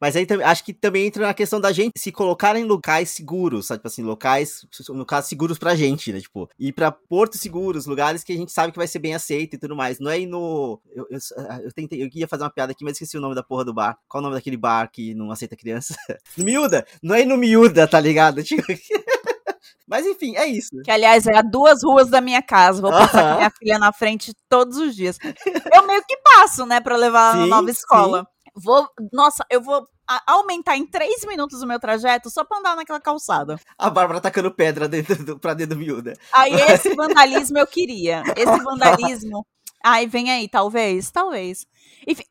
[0.00, 3.66] Mas aí acho que também entra na questão da gente se colocar em locais seguros,
[3.66, 3.78] sabe?
[3.78, 6.20] Tipo assim, locais, no caso, seguros pra gente, né?
[6.20, 9.54] Tipo, ir pra portos seguros, lugares que a gente sabe que vai ser bem aceito
[9.54, 9.98] e tudo mais.
[9.98, 10.80] Não é ir no.
[10.94, 11.18] Eu, eu,
[11.64, 13.74] eu tentei, eu ia fazer uma piada aqui, mas esqueci o nome da porra do
[13.74, 13.98] bar.
[14.08, 15.96] Qual o nome daquele bar que não aceita criança?
[16.36, 16.86] no Miúda!
[17.02, 18.42] Não é ir no Miúda, tá ligado?
[18.48, 18.62] Tipo.
[19.86, 20.70] Mas enfim, é isso.
[20.84, 22.82] Que, aliás, é a duas ruas da minha casa.
[22.82, 25.18] Vou passar com minha filha na frente todos os dias.
[25.74, 28.20] Eu meio que passo, né, pra levar sim, na nova escola.
[28.20, 28.37] Sim.
[28.58, 29.86] Vou, nossa, eu vou
[30.26, 33.58] aumentar em três minutos o meu trajeto só pra andar naquela calçada.
[33.76, 36.14] A Bárbara tacando pedra dentro do, pra dentro do miúda.
[36.32, 38.22] Aí esse vandalismo eu queria.
[38.36, 39.46] Esse vandalismo.
[39.84, 41.66] Ai, vem aí, talvez, talvez.
[42.06, 42.24] Enfim,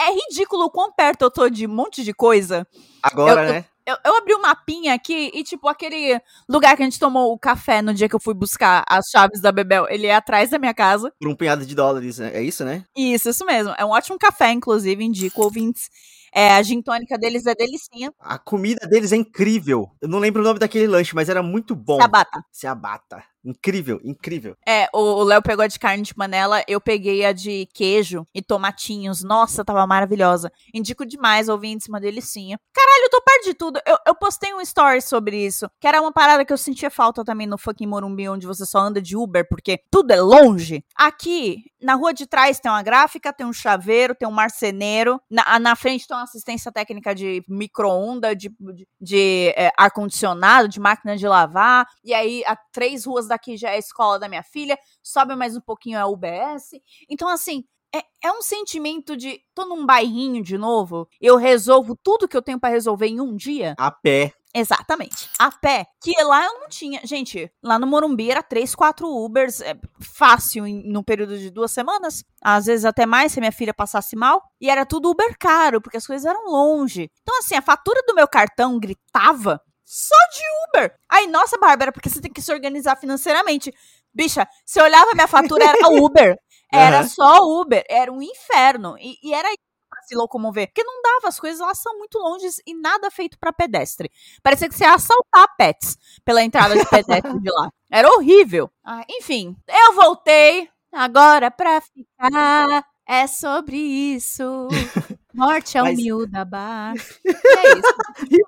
[0.00, 2.66] é, ridículo o quão perto eu tô de um monte de coisa.
[3.02, 3.64] Agora, eu, né?
[3.86, 7.32] Eu, eu, abri o um mapinha aqui e, tipo, aquele lugar que a gente tomou
[7.32, 10.50] o café no dia que eu fui buscar as chaves da Bebel, ele é atrás
[10.50, 11.10] da minha casa.
[11.18, 12.30] Por um punhado de dólares, né?
[12.34, 12.84] é isso, né?
[12.94, 13.74] Isso, isso mesmo.
[13.78, 15.88] É um ótimo café, inclusive, indico ouvintes.
[16.34, 18.12] É, a gin tônica deles é delicinha.
[18.20, 19.90] A comida deles é incrível.
[20.02, 21.98] Eu não lembro o nome daquele lanche, mas era muito bom.
[21.98, 22.44] Sabata.
[22.52, 23.24] Sabata.
[23.44, 24.56] Incrível, incrível.
[24.66, 28.42] É, o Léo pegou a de carne de panela, eu peguei a de queijo e
[28.42, 29.22] tomatinhos.
[29.22, 30.50] Nossa, tava maravilhosa.
[30.74, 32.58] Indico demais, ouvintes, uma delicinha.
[32.74, 33.80] Caralho, eu tô perto de tudo.
[33.86, 37.24] Eu, eu postei um story sobre isso, que era uma parada que eu sentia falta
[37.24, 40.84] também no fucking Morumbi, onde você só anda de Uber, porque tudo é longe.
[40.96, 45.20] Aqui, na rua de trás tem uma gráfica, tem um chaveiro, tem um marceneiro.
[45.30, 50.80] Na, na frente tem uma assistência técnica de micro-onda, de, de, de é, ar-condicionado, de
[50.80, 51.86] máquina de lavar.
[52.04, 55.56] E aí, a três ruas daqui já é a escola da minha filha, sobe mais
[55.56, 56.70] um pouquinho é a UBS.
[57.08, 57.64] Então, assim,
[57.94, 62.42] é, é, um sentimento de tô num bairrinho de novo, eu resolvo tudo que eu
[62.42, 63.74] tenho para resolver em um dia.
[63.78, 64.32] A pé.
[64.54, 65.28] Exatamente.
[65.38, 67.00] A pé, que lá eu não tinha.
[67.04, 71.70] Gente, lá no Morumbi era 3, 4 Ubers, é, fácil, em, num período de duas
[71.70, 72.24] semanas.
[72.42, 74.42] Às vezes até mais, se minha filha passasse mal.
[74.60, 77.10] E era tudo Uber caro, porque as coisas eram longe.
[77.22, 79.60] Então, assim, a fatura do meu cartão gritava
[79.90, 80.94] só de Uber.
[81.08, 83.72] Aí, nossa, Bárbara, porque você tem que se organizar financeiramente.
[84.12, 86.38] Bicha, você olhava minha fatura, era Uber.
[86.70, 87.08] Era Aham.
[87.08, 87.82] só Uber.
[87.88, 88.96] Era um inferno.
[88.98, 89.48] E, e era
[89.88, 90.66] pra se locomover.
[90.68, 94.10] Porque não dava, as coisas elas são muito longes e nada feito pra pedestre.
[94.42, 97.70] Parecia que você ia assaltar pets pela entrada de pedestre de lá.
[97.90, 98.70] Era horrível.
[98.84, 100.68] Ah, enfim, eu voltei.
[100.92, 102.84] Agora pra ficar.
[103.06, 104.68] É sobre isso.
[105.38, 106.94] Morte ao Mas- mil da bar.
[106.96, 107.94] É isso.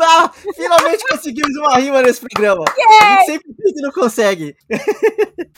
[0.00, 2.64] Ah, finalmente conseguimos uma rima nesse programa.
[2.66, 4.56] A gente sempre não consegue.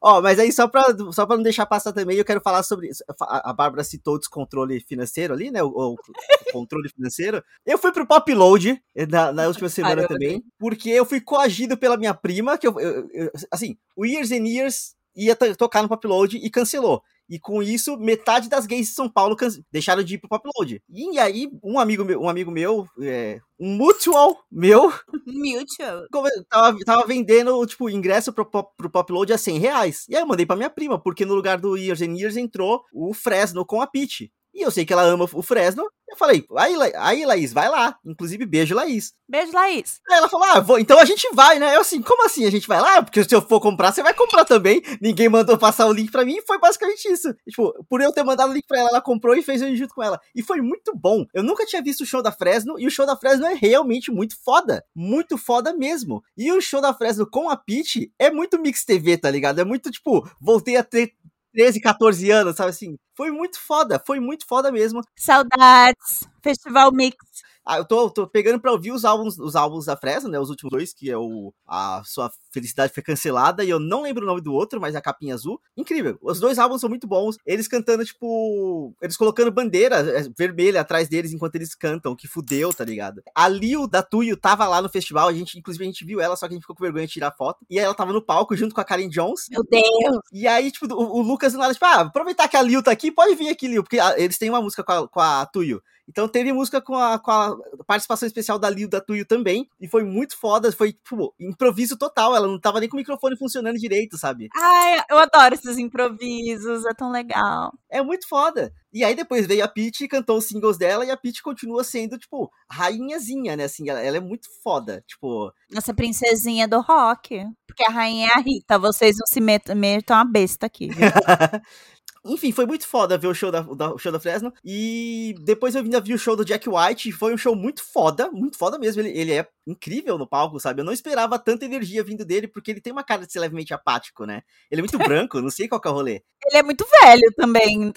[0.00, 2.88] Ó, mas aí só pra, só pra não deixar passar também, eu quero falar sobre.
[3.20, 5.62] A Bárbara citou o descontrole financeiro ali, né?
[5.62, 7.42] O, o- o controle financeiro.
[7.66, 11.76] Eu fui pro Pop Load eh, na, na última semana também, porque eu fui coagido
[11.76, 15.82] pela minha prima, que eu, eu- eu- assim, o Years and Years ia to- tocar
[15.82, 17.02] no Pop Load e cancelou.
[17.30, 19.36] E com isso, metade das gays de São Paulo
[19.70, 20.82] deixaram de ir pro Pop Load.
[20.90, 24.92] E aí, um amigo meu, um amigo meu, é, um mutual meu,
[25.26, 26.06] Mutual.
[26.50, 30.06] tava, tava vendendo, tipo, ingresso pro, pop- pro Pop Load a 100 reais.
[30.08, 32.82] E aí eu mandei pra minha prima, porque no lugar do Years and Years entrou
[32.92, 34.30] o Fresno com a Peach.
[34.60, 35.90] E eu sei que ela ama o Fresno.
[36.06, 37.96] Eu falei, aí, aí Laís, vai lá.
[38.04, 39.14] Inclusive, beijo, Laís.
[39.28, 40.00] Beijo, Laís.
[40.10, 41.76] Aí ela falou, ah, vou, então a gente vai, né?
[41.76, 43.00] Eu assim, como assim a gente vai lá?
[43.02, 44.82] Porque se eu for comprar, você vai comprar também.
[45.00, 47.30] Ninguém mandou passar o link pra mim e foi basicamente isso.
[47.46, 49.76] E, Tipo, por eu ter mandado o link pra ela, ela comprou e fez ir
[49.76, 50.20] junto com ela.
[50.34, 51.24] E foi muito bom.
[51.32, 54.10] Eu nunca tinha visto o show da Fresno e o show da Fresno é realmente
[54.10, 54.84] muito foda.
[54.94, 56.22] Muito foda mesmo.
[56.36, 59.60] E o show da Fresno com a Peach é muito Mix TV, tá ligado?
[59.60, 61.12] É muito, tipo, voltei a ter
[61.52, 62.96] 13, 14 anos, sabe assim?
[63.14, 65.00] Foi muito foda, foi muito foda mesmo.
[65.16, 66.28] Saudades.
[66.42, 67.16] Festival Mix.
[67.64, 70.38] Ah, eu tô, tô pegando pra ouvir os álbuns, os álbuns da Fresno, né?
[70.38, 74.24] Os últimos dois, que é o A Sua Felicidade Foi Cancelada, e eu não lembro
[74.24, 75.60] o nome do outro, mas é a capinha azul.
[75.76, 76.18] Incrível.
[76.22, 77.36] Os dois álbuns são muito bons.
[77.46, 78.94] Eles cantando, tipo.
[79.00, 83.22] Eles colocando bandeira é, vermelha atrás deles enquanto eles cantam, que fudeu, tá ligado?
[83.34, 86.36] A Lil da Tuyo tava lá no festival, a gente, inclusive, a gente viu ela,
[86.36, 87.64] só que a gente ficou com vergonha de tirar foto.
[87.68, 89.48] E aí ela tava no palco junto com a Karen Jones.
[89.50, 90.20] Meu Deus.
[90.32, 92.90] E aí, tipo, o, o Lucas do nada, tipo, ah, aproveitar que a Lil tá
[92.90, 95.46] aqui, pode vir aqui, Lil, porque ah, eles têm uma música com a, com a
[95.46, 95.82] Tuyo.
[96.10, 97.49] Então teve música com a, com a
[97.86, 99.68] participação especial da Lil da Tuyo também.
[99.80, 102.34] E foi muito foda, foi, tipo, improviso total.
[102.34, 104.48] Ela não tava nem com o microfone funcionando direito, sabe?
[104.56, 106.84] Ai, eu adoro esses improvisos.
[106.86, 107.72] É tão legal.
[107.90, 108.72] É muito foda.
[108.92, 111.84] E aí depois veio a Peach e cantou os singles dela, e a Peach continua
[111.84, 113.64] sendo, tipo, rainhazinha, né?
[113.64, 115.04] Assim, ela, ela é muito foda.
[115.06, 117.44] Tipo, Nossa princesinha do rock.
[117.66, 118.78] Porque a rainha é a Rita.
[118.78, 120.88] Vocês não se metam, metam a besta aqui.
[122.24, 124.52] Enfim, foi muito foda ver o show da, da- o show da Fresno.
[124.64, 127.08] E depois eu ainda vi o show do Jack White.
[127.08, 129.00] e Foi um show muito foda, muito foda mesmo.
[129.00, 130.80] Ele, ele é incrível no palco, sabe?
[130.80, 133.72] Eu não esperava tanta energia vindo dele, porque ele tem uma cara de ser levemente
[133.72, 134.42] apático, né?
[134.70, 136.22] Ele é muito branco, não sei qual que é o rolê.
[136.44, 137.92] Ele é muito velho também.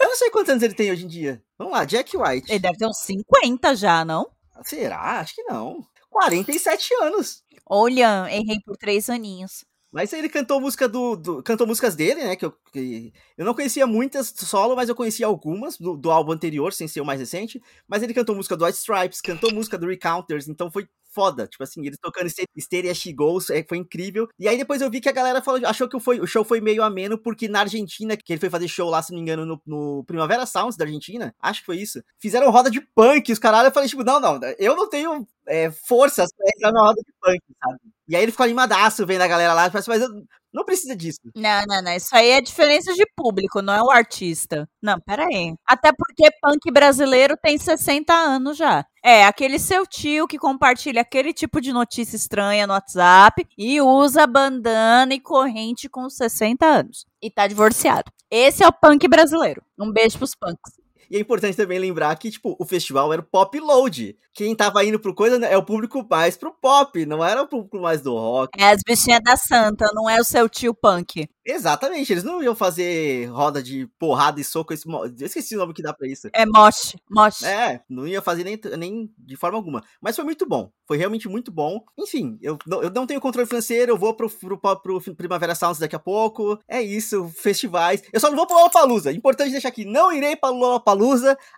[0.00, 1.42] Eu não sei quantos anos ele tem hoje em dia.
[1.56, 2.50] Vamos lá, Jack White.
[2.50, 4.28] Ele deve ter uns 50 já, não?
[4.64, 5.20] Será?
[5.20, 5.86] Acho que não.
[6.10, 7.42] 47 anos.
[7.64, 9.64] Olha, errei por três aninhos.
[9.92, 12.34] Mas ele cantou música do, do- cantou músicas dele, né?
[12.36, 16.32] Que eu, que eu não conhecia muitas solo, mas eu conhecia algumas do, do álbum
[16.32, 17.62] anterior, sem ser o mais recente.
[17.86, 21.46] Mas ele cantou música do White Stripes, cantou música do Recounters, então foi foda.
[21.46, 24.28] Tipo assim, eles tocando As She Goes, é, foi incrível.
[24.38, 26.60] E aí depois eu vi que a galera falou, achou que foi, o show foi
[26.60, 29.44] meio ameno, porque na Argentina, que ele foi fazer show lá, se não me engano,
[29.44, 32.02] no, no Primavera Sounds da Argentina, acho que foi isso.
[32.18, 33.68] Fizeram roda de punk, os caralho.
[33.68, 37.12] Eu falei, tipo, não, não, eu não tenho é, forças pra entrar na roda de
[37.20, 37.91] punk, sabe?
[38.08, 40.08] E aí ele ficou animadaço vendo a galera lá, mas eu
[40.52, 41.18] não precisa disso.
[41.34, 41.92] Não, não, não.
[41.92, 44.68] Isso aí é diferença de público, não é o artista.
[44.82, 45.54] Não, peraí.
[45.66, 48.84] Até porque punk brasileiro tem 60 anos já.
[49.02, 54.26] É, aquele seu tio que compartilha aquele tipo de notícia estranha no WhatsApp e usa
[54.26, 57.06] bandana e corrente com 60 anos.
[57.22, 58.10] E tá divorciado.
[58.30, 59.62] Esse é o punk brasileiro.
[59.78, 60.81] Um beijo pros punks.
[61.12, 64.16] E é importante também lembrar que, tipo, o festival era o pop load.
[64.32, 67.46] Quem tava indo pro coisa né, é o público mais pro pop, não era o
[67.46, 68.58] público mais do rock.
[68.58, 71.28] É as bichinhas da santa, não é o seu tio punk.
[71.44, 74.72] Exatamente, eles não iam fazer roda de porrada e soco.
[74.72, 76.28] Esse, eu esqueci o nome que dá pra isso.
[76.32, 77.44] É moche, moche.
[77.44, 79.82] É, não ia fazer nem, nem de forma alguma.
[80.00, 80.70] Mas foi muito bom.
[80.86, 81.80] Foi realmente muito bom.
[81.98, 85.54] Enfim, eu, não- eu não tenho controle financeiro, eu vou pro, pro, pro, pro Primavera
[85.54, 86.58] Sounds daqui a pouco.
[86.66, 88.02] É isso, festivais.
[88.12, 89.12] Eu só não vou pro Lollapalooza.
[89.12, 91.01] Importante deixar aqui, não irei pra Lollapalooza,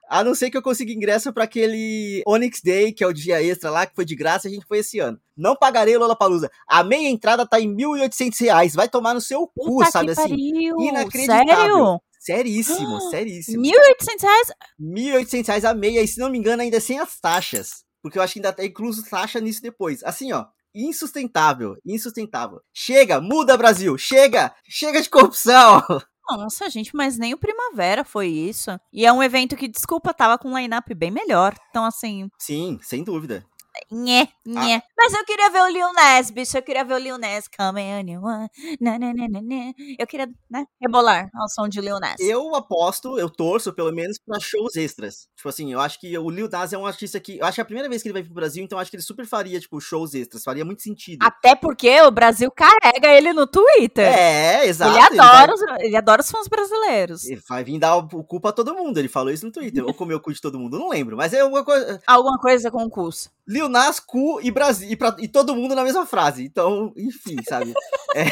[0.09, 3.43] a não ser que eu consiga ingresso pra aquele Onyx Day, que é o dia
[3.43, 5.19] extra lá, que foi de graça, a gente foi esse ano.
[5.37, 6.51] Não pagarei o Lollapalooza.
[6.69, 8.75] A meia entrada tá em 1.800 reais.
[8.75, 10.29] Vai tomar no seu cu, Puta sabe assim?
[10.29, 10.77] pariu.
[10.81, 11.47] Inacreditável.
[11.49, 12.01] Sério?
[12.19, 13.63] Seríssimo, seríssimo.
[13.63, 14.49] 1.800 reais?
[14.81, 17.85] 1.800 reais a meia, e se não me engano, ainda sem as taxas.
[18.03, 20.03] porque eu acho que ainda tá incluso taxa nisso depois.
[20.05, 22.61] Assim, ó, insustentável, insustentável.
[22.73, 25.83] Chega, muda Brasil, chega, chega de corrupção.
[26.31, 28.71] Nossa, gente, mas nem o Primavera foi isso.
[28.93, 31.55] E é um evento que, desculpa, tava com um line-up bem melhor.
[31.71, 32.29] Então, assim.
[32.39, 33.45] Sim, sem dúvida.
[33.91, 34.77] Nhé, nhé.
[34.77, 34.83] Ah.
[34.97, 36.57] Mas eu queria ver o Lil Nas, bicho.
[36.57, 37.49] Eu queria ver o Lil Nas.
[37.49, 38.49] Come anyone.
[38.81, 42.19] Na, na, na, na, Eu queria, né, rebolar ao som de Lil Nas.
[42.21, 45.29] Eu aposto, eu torço, pelo menos, pra shows extras.
[45.37, 47.39] Tipo assim, eu acho que o Lil Nas é um artista que...
[47.39, 48.91] Eu acho que é a primeira vez que ele vai pro Brasil, então eu acho
[48.91, 50.45] que ele super faria, tipo, shows extras.
[50.45, 51.19] Faria muito sentido.
[51.23, 54.07] Até porque o Brasil carrega ele no Twitter.
[54.07, 54.93] É, exato.
[54.93, 55.77] Ele adora, ele vai...
[55.77, 57.25] os, ele adora os fãs brasileiros.
[57.25, 58.99] Ele vai vir dar o cu pra todo mundo.
[58.99, 59.85] Ele falou isso no Twitter.
[59.85, 61.17] Ou comer o cu de todo mundo, não lembro.
[61.17, 62.01] Mas é alguma coisa...
[62.07, 63.31] Alguma coisa com o curso.
[63.47, 64.91] Lil Nas, cu e Brasil.
[64.91, 66.45] E, pra, e todo mundo na mesma frase.
[66.45, 67.73] Então, enfim, sabe?
[68.17, 68.23] É...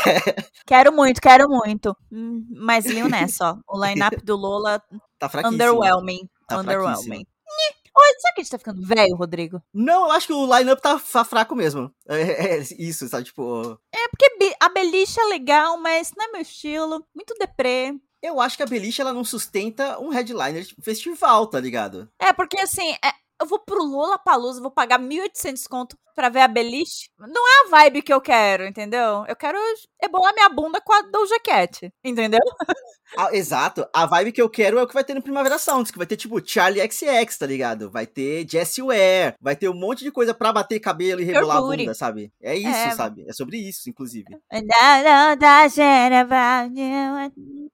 [0.64, 1.92] Quero muito, quero muito.
[2.12, 3.58] Hum, mas Lil Nas, ó.
[3.68, 4.80] O line-up do Lola.
[5.18, 5.54] Tá fraquíssimo.
[5.54, 6.20] Underwhelming.
[6.46, 7.26] Tá underwhelming.
[7.94, 9.60] Oi, será que a gente tá ficando velho, Rodrigo?
[9.72, 11.92] Não, eu acho que o line-up tá fraco mesmo.
[12.08, 13.24] É, é, isso, sabe?
[13.24, 13.78] Tipo.
[13.94, 17.04] É, porque a beliche é legal, mas não é meu estilo.
[17.14, 17.94] Muito deprê.
[18.22, 22.08] Eu acho que a beliche ela não sustenta um headliner tipo, festival, tá ligado?
[22.20, 26.40] É, porque assim, é, eu vou pro Lula Palusa, vou pagar 1.800 conto pra ver
[26.40, 27.08] a Beliche.
[27.18, 29.24] Não é a vibe que eu quero, entendeu?
[29.26, 29.58] Eu quero
[30.00, 32.40] ebolar minha bunda com a Doja Cat, entendeu?
[33.14, 33.86] Ah, exato.
[33.92, 36.06] A vibe que eu quero é o que vai ter no Primavera Sounds, que vai
[36.06, 37.90] ter, tipo, Charlie XX, tá ligado?
[37.90, 41.58] Vai ter Jessie Ware, vai ter um monte de coisa pra bater cabelo e rebolar
[41.58, 41.74] Orgulho.
[41.74, 42.32] a bunda, sabe?
[42.40, 42.90] É isso, é...
[42.92, 43.26] sabe?
[43.28, 44.34] É sobre isso, inclusive.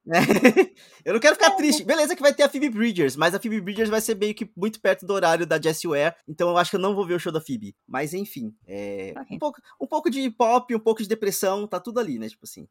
[1.04, 1.84] eu não quero ficar triste.
[1.84, 4.50] Beleza que vai ter a Phoebe Bridgers, mas a Phoebe Bridgers vai ser meio que
[4.56, 7.14] muito perto do horário da Jessie Ware, então eu acho que eu não vou ver
[7.14, 7.76] o show da Phoebe.
[7.86, 9.14] Mas enfim, é...
[9.20, 9.36] okay.
[9.36, 12.28] um, pouco, um pouco de pop, um pouco de depressão, tá tudo ali, né?
[12.28, 12.66] Tipo assim.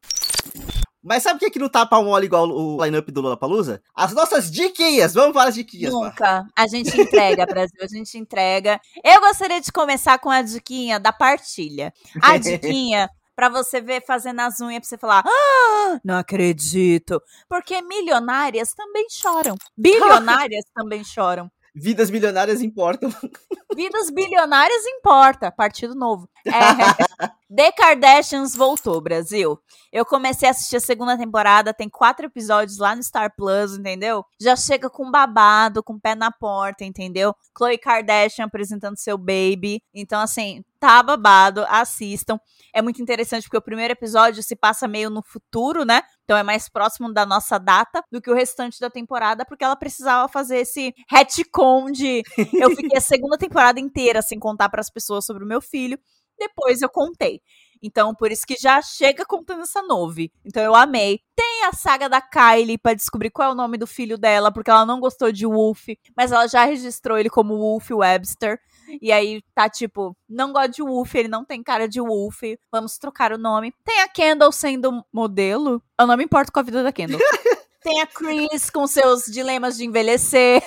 [1.02, 3.80] Mas sabe o que, é que não tá pau mole igual o line-up do Lollapalooza?
[3.94, 5.14] As nossas diquinhas!
[5.14, 5.92] Vamos para as diquinhas.
[5.92, 6.44] Nunca.
[6.56, 8.80] A gente entrega, Brasil, a gente entrega.
[9.04, 11.92] Eu gostaria de começar com a diquinha da partilha.
[12.20, 17.22] A diquinha para você ver fazendo as unhas pra você falar: "Ah, não acredito".
[17.48, 19.54] Porque milionárias também choram.
[19.76, 21.48] Bilionárias também choram.
[21.72, 23.14] Vidas milionárias importam.
[23.76, 25.52] Vidas bilionárias importa.
[25.52, 26.28] Partido novo.
[26.44, 26.50] É,
[27.54, 29.56] The Kardashians voltou, Brasil.
[29.92, 34.24] Eu comecei a assistir a segunda temporada, tem quatro episódios lá no Star Plus, entendeu?
[34.40, 37.32] Já chega com babado, com pé na porta, entendeu?
[37.54, 39.80] Khloe Kardashian apresentando seu baby.
[39.94, 42.38] Então, assim, tá babado, assistam.
[42.74, 46.02] É muito interessante porque o primeiro episódio se passa meio no futuro, né?
[46.24, 49.76] Então é mais próximo da nossa data do que o restante da temporada, porque ela
[49.76, 52.22] precisava fazer esse retcon de.
[52.52, 55.98] Eu fiquei a segunda temporada inteira sem contar para as pessoas sobre o meu filho.
[56.38, 57.40] Depois eu contei.
[57.82, 60.32] Então, por isso que já chega contando essa nove.
[60.44, 61.20] Então, eu amei.
[61.36, 64.70] Tem a saga da Kylie para descobrir qual é o nome do filho dela, porque
[64.70, 68.58] ela não gostou de Wolf, mas ela já registrou ele como Wolf Webster.
[69.00, 72.98] E aí tá tipo, não gosta de Wolf, ele não tem cara de Wolf, vamos
[72.98, 73.74] trocar o nome.
[73.84, 75.82] Tem a Kendall sendo modelo.
[75.98, 77.20] Eu não me importo com a vida da Kendall.
[77.80, 80.62] Tem a Chris com seus dilemas de envelhecer.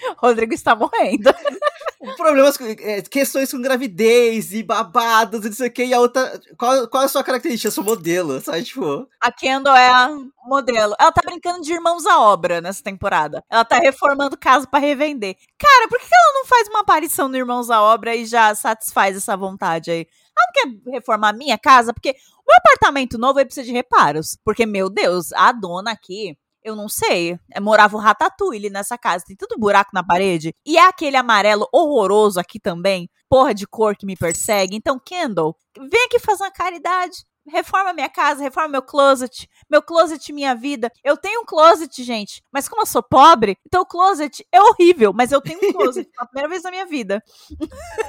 [0.18, 1.32] Rodrigo está morrendo.
[2.16, 5.84] Problemas, é, questões com gravidez e babados e não sei o que.
[5.84, 6.40] E a outra.
[6.56, 7.68] Qual, qual é a sua característica?
[7.68, 8.62] Eu sou modelo, sabe?
[8.62, 9.06] Tipo.
[9.20, 10.10] A Kendall é a
[10.46, 10.94] modelo.
[10.98, 13.44] Ela tá brincando de irmãos à obra nessa temporada.
[13.50, 15.36] Ela tá reformando casa para revender.
[15.58, 19.16] Cara, por que ela não faz uma aparição no Irmãos à Obra e já satisfaz
[19.16, 20.06] essa vontade aí?
[20.36, 21.92] Ela não quer reformar a minha casa?
[21.92, 24.38] Porque o apartamento novo precisa de reparos.
[24.42, 27.38] Porque, meu Deus, a dona aqui eu não sei.
[27.52, 29.24] É, morava o Ratatouille nessa casa.
[29.26, 30.54] Tem tudo buraco na parede.
[30.64, 33.08] E é aquele amarelo horroroso aqui também.
[33.28, 34.76] Porra de cor que me persegue.
[34.76, 37.24] Então, Kendall, vem aqui fazer uma caridade.
[37.48, 39.48] Reforma minha casa, reforma meu closet.
[39.68, 40.90] Meu closet, minha vida.
[41.02, 42.42] Eu tenho um closet, gente.
[42.52, 45.12] Mas como eu sou pobre, então o closet é horrível.
[45.12, 46.08] Mas eu tenho um closet.
[46.12, 47.22] pela primeira vez na minha vida.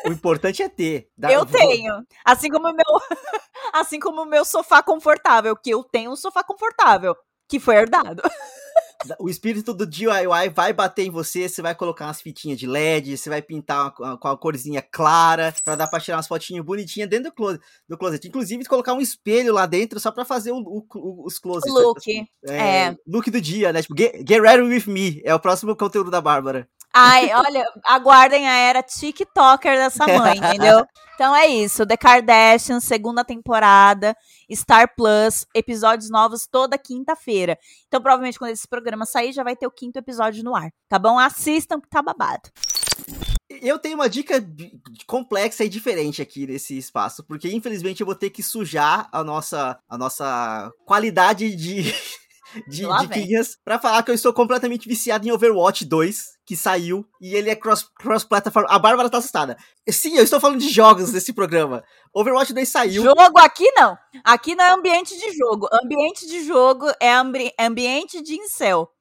[0.06, 1.08] O importante é ter.
[1.18, 2.06] Dá, eu tenho.
[2.26, 2.86] Assim como o meu.
[3.74, 5.56] assim como o meu sofá confortável.
[5.56, 7.16] Que eu tenho um sofá confortável
[7.52, 8.24] que foi herdado.
[9.20, 13.18] O espírito do DIY vai bater em você, você vai colocar umas fitinhas de LED,
[13.18, 17.10] você vai pintar uma, com a corzinha clara, pra dar pra tirar umas fotinhas bonitinhas
[17.10, 18.28] dentro do closet, do closet.
[18.28, 21.74] Inclusive, colocar um espelho lá dentro só pra fazer o, o, os closets.
[21.74, 22.08] Look.
[22.48, 22.96] É, é.
[23.08, 23.82] Look do dia, né?
[23.82, 25.20] Tipo, get, get ready with me.
[25.26, 26.70] É o próximo conteúdo da Bárbara.
[26.94, 30.86] Ai, olha, aguardem a era TikToker dessa mãe, entendeu?
[31.14, 34.18] Então é isso, The Kardashians, segunda temporada,
[34.52, 37.60] Star Plus, episódios novos toda quinta-feira.
[37.88, 40.98] Então provavelmente quando esse programa sair já vai ter o quinto episódio no ar, tá
[40.98, 41.20] bom?
[41.20, 42.50] Assistam que tá babado.
[43.62, 44.44] Eu tenho uma dica
[45.06, 49.78] complexa e diferente aqui nesse espaço, porque infelizmente eu vou ter que sujar a nossa,
[49.88, 51.84] a nossa qualidade de
[52.68, 57.34] de diquinhas pra falar que eu estou completamente viciado em Overwatch 2, que saiu e
[57.34, 58.66] ele é cross-platform.
[58.66, 59.56] Cross a Bárbara tá assustada.
[59.90, 61.82] Sim, eu estou falando de jogos nesse programa.
[62.14, 63.04] Overwatch 2 saiu.
[63.04, 63.98] Jogo aqui não.
[64.22, 65.70] Aqui não é ambiente de jogo.
[65.82, 68.92] Ambiente de jogo é ambi ambiente de incel.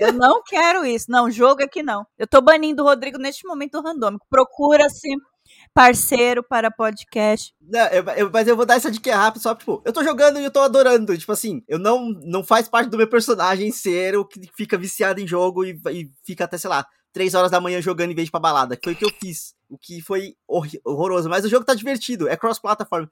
[0.00, 1.10] Eu não quero isso.
[1.10, 2.06] Não, jogo aqui não.
[2.18, 4.24] Eu tô banindo o Rodrigo neste momento randômico.
[4.30, 5.10] Procura-se
[5.76, 7.54] parceiro para podcast.
[7.60, 10.40] Não, eu, eu, mas eu vou dar essa dica rápida, só, tipo, eu tô jogando
[10.40, 11.16] e eu tô adorando.
[11.18, 15.20] Tipo assim, eu não, não faz parte do meu personagem ser o que fica viciado
[15.20, 18.24] em jogo e, e fica até, sei lá, três horas da manhã jogando em vez
[18.24, 18.74] de pra balada.
[18.74, 19.54] Que foi o que eu fiz.
[19.68, 21.28] O que foi horroroso.
[21.28, 23.06] Mas o jogo tá divertido, é cross-platform.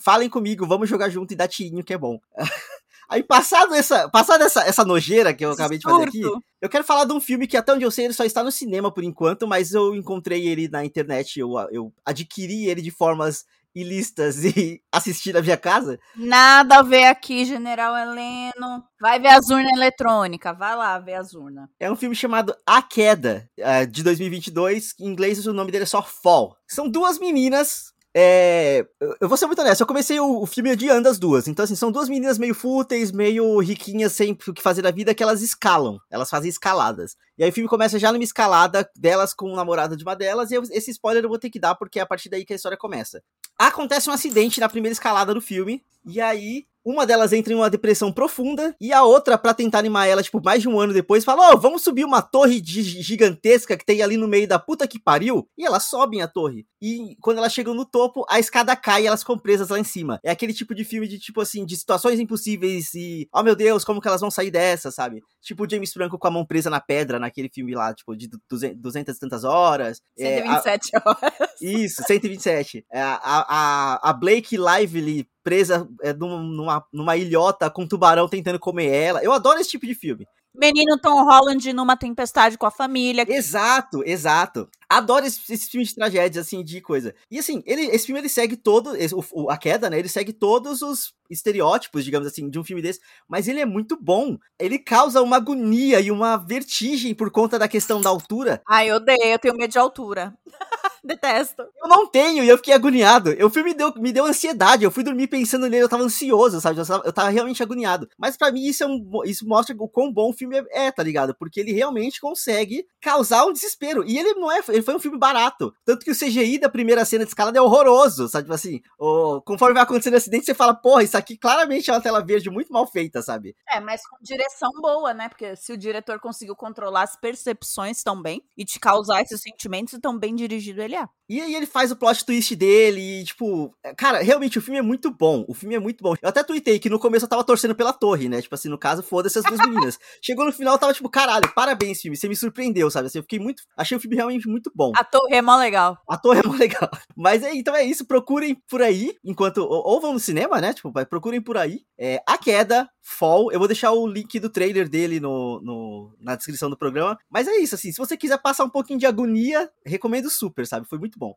[0.00, 2.18] Falem comigo, vamos jogar junto e dar tirinho que é bom.
[3.08, 6.22] Aí, passado essa, passado essa, essa nojeira que eu acabei de fazer aqui,
[6.60, 8.52] eu quero falar de um filme que, até onde eu sei, ele só está no
[8.52, 13.46] cinema por enquanto, mas eu encontrei ele na internet, eu, eu adquiri ele de formas
[13.74, 15.98] ilícitas e assisti na minha casa.
[16.16, 18.84] Nada a ver aqui, General Heleno.
[19.00, 21.68] Vai ver as urnas eletrônicas, vai lá ver as urnas.
[21.78, 24.94] É um filme chamado A Queda, eh, de 2022.
[24.98, 26.56] Em inglês, o nome dele é só Fall.
[26.66, 28.84] São duas meninas é,
[29.20, 31.46] eu vou ser muito honesto, eu comecei o, o filme odiando as duas.
[31.46, 35.14] Então, assim, são duas meninas meio fúteis, meio riquinhas, sem o que fazer da vida,
[35.14, 36.00] que elas escalam.
[36.10, 37.16] Elas fazem escaladas.
[37.38, 40.50] E aí o filme começa já numa escalada delas com o namorado de uma delas,
[40.50, 42.52] e eu, esse spoiler eu vou ter que dar, porque é a partir daí que
[42.52, 43.22] a história começa.
[43.56, 47.68] Acontece um acidente na primeira escalada do filme, e aí uma delas entra em uma
[47.68, 51.24] depressão profunda e a outra, para tentar animar ela, tipo, mais de um ano depois,
[51.24, 54.86] fala: Ó, oh, vamos subir uma torre gigantesca que tem ali no meio da puta
[54.86, 55.46] que pariu.
[55.56, 56.66] E elas sobem a torre.
[56.80, 59.84] E quando elas chegam no topo, a escada cai e elas ficam presas lá em
[59.84, 60.18] cima.
[60.22, 63.84] É aquele tipo de filme de, tipo assim, de situações impossíveis e, oh meu Deus,
[63.84, 65.22] como que elas vão sair dessa, sabe?
[65.40, 68.28] Tipo o James Franco com a mão presa na pedra naquele filme lá, tipo, de
[68.48, 70.02] 200 e tantas horas.
[70.18, 71.02] 127 é, a...
[71.04, 71.32] horas.
[71.60, 72.84] Isso, 127.
[72.90, 78.58] É, a, a, a Blake Lively presa é, numa, numa ilhota com um tubarão tentando
[78.58, 79.22] comer ela.
[79.22, 80.26] Eu adoro esse tipo de filme.
[80.58, 83.24] Menino Tom Holland numa tempestade com a família.
[83.28, 84.68] Exato, exato.
[84.88, 87.14] Adoro esses esse filmes de tragédias, assim, de coisa.
[87.30, 88.92] E assim, ele, esse filme ele segue todo.
[89.32, 89.98] O, a queda, né?
[89.98, 93.96] Ele segue todos os estereótipos, digamos assim, de um filme desse, mas ele é muito
[94.00, 94.36] bom.
[94.58, 98.60] Ele causa uma agonia e uma vertigem por conta da questão da altura.
[98.68, 100.34] Ai, eu odeio, eu tenho medo de altura.
[101.04, 101.62] Detesto.
[101.82, 103.30] Eu não tenho e eu fiquei agoniado.
[103.44, 104.84] O filme deu, me deu ansiedade.
[104.84, 106.78] Eu fui dormir pensando nele, eu tava ansioso, sabe?
[106.78, 108.08] Eu tava, eu tava realmente agoniado.
[108.18, 110.92] Mas para mim isso, é um, isso mostra o quão bom o filme é, é,
[110.92, 111.34] tá ligado?
[111.34, 114.04] Porque ele realmente consegue causar um desespero.
[114.04, 114.60] E ele não é.
[114.68, 115.72] Ele foi um filme barato.
[115.84, 118.44] Tanto que o CGI da primeira cena de escalada é horroroso, sabe?
[118.44, 121.92] Tipo assim, o, conforme vai acontecendo o acidente, você fala, porra, isso aqui claramente é
[121.92, 123.54] uma tela verde muito mal feita, sabe?
[123.68, 125.28] É, mas com direção boa, né?
[125.28, 129.98] Porque se o diretor conseguiu controlar as percepções tão bem e te causar esses sentimentos,
[130.00, 131.17] tão bem dirigido ele é.
[131.28, 134.78] E aí ele faz o plot twist dele e, tipo, é, cara, realmente o filme
[134.78, 135.44] é muito bom.
[135.46, 136.14] O filme é muito bom.
[136.22, 138.40] Eu até tuitei que no começo eu tava torcendo pela torre, né?
[138.40, 139.98] Tipo assim, no caso, foda-se as duas meninas.
[140.24, 142.16] Chegou no final, eu tava tipo, caralho, parabéns, filme.
[142.16, 143.08] Você me surpreendeu, sabe?
[143.08, 143.62] Assim, eu fiquei muito.
[143.76, 144.92] Achei o filme realmente muito bom.
[144.96, 145.98] A torre é mó legal.
[146.08, 146.88] A torre é mó legal.
[147.14, 148.06] Mas é, então é isso.
[148.06, 149.58] Procurem por aí, enquanto.
[149.58, 150.72] Ou, ou vão no cinema, né?
[150.72, 151.80] Tipo, procurem por aí.
[151.98, 153.50] É, a queda, Fall.
[153.50, 157.18] Eu vou deixar o link do trailer dele no, no, na descrição do programa.
[157.30, 157.90] Mas é isso, assim.
[157.90, 160.86] Se você quiser passar um pouquinho de agonia, recomendo super, sabe?
[160.86, 161.34] Foi muito bom.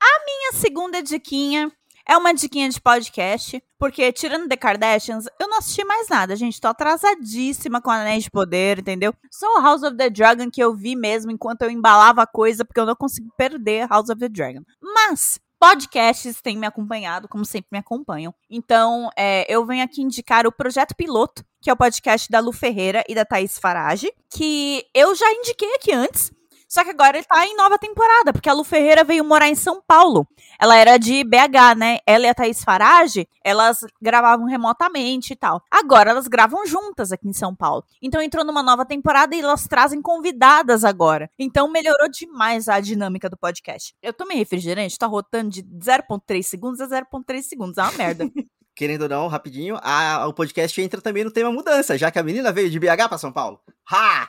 [0.00, 1.72] A minha segunda diquinha
[2.06, 6.60] é uma diquinha de podcast, porque tirando The Kardashians, eu não assisti mais nada, gente.
[6.60, 9.14] Tô atrasadíssima com Anéis de Poder, entendeu?
[9.30, 12.64] Só o House of the Dragon que eu vi mesmo enquanto eu embalava a coisa,
[12.64, 14.60] porque eu não consigo perder House of the Dragon.
[14.82, 18.34] Mas podcasts têm me acompanhado, como sempre me acompanham.
[18.50, 22.52] Então, é, eu venho aqui indicar o Projeto Piloto, que é o podcast da Lu
[22.52, 26.30] Ferreira e da Thaís Farage, que eu já indiquei aqui antes,
[26.68, 29.54] só que agora ele tá em nova temporada, porque a Lu Ferreira veio morar em
[29.54, 30.26] São Paulo.
[30.60, 31.98] Ela era de BH, né?
[32.06, 35.62] Ela e a Thaís Farage, elas gravavam remotamente e tal.
[35.70, 37.84] Agora elas gravam juntas aqui em São Paulo.
[38.00, 41.30] Então entrou numa nova temporada e elas trazem convidadas agora.
[41.38, 43.94] Então melhorou demais a dinâmica do podcast.
[44.02, 47.78] Eu tomei refrigerante, tá rotando de 0.3 segundos a 0.3 segundos.
[47.78, 48.30] É uma merda.
[48.74, 52.22] querendo ou não, rapidinho, a, o podcast entra também no tema mudança, já que a
[52.22, 53.60] menina veio de BH para São Paulo.
[53.90, 54.26] Ha!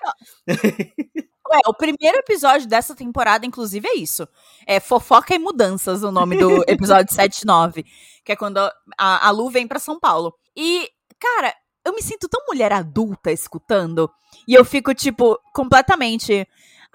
[1.54, 4.28] É, o primeiro episódio dessa temporada, inclusive, é isso.
[4.66, 7.86] É Fofoca e Mudanças, o nome do episódio 79.
[8.24, 8.58] Que é quando
[8.98, 10.34] a, a Lu vem pra São Paulo.
[10.56, 10.90] E,
[11.20, 11.54] cara,
[11.86, 14.10] eu me sinto tão mulher adulta escutando.
[14.48, 16.48] E eu fico, tipo, completamente.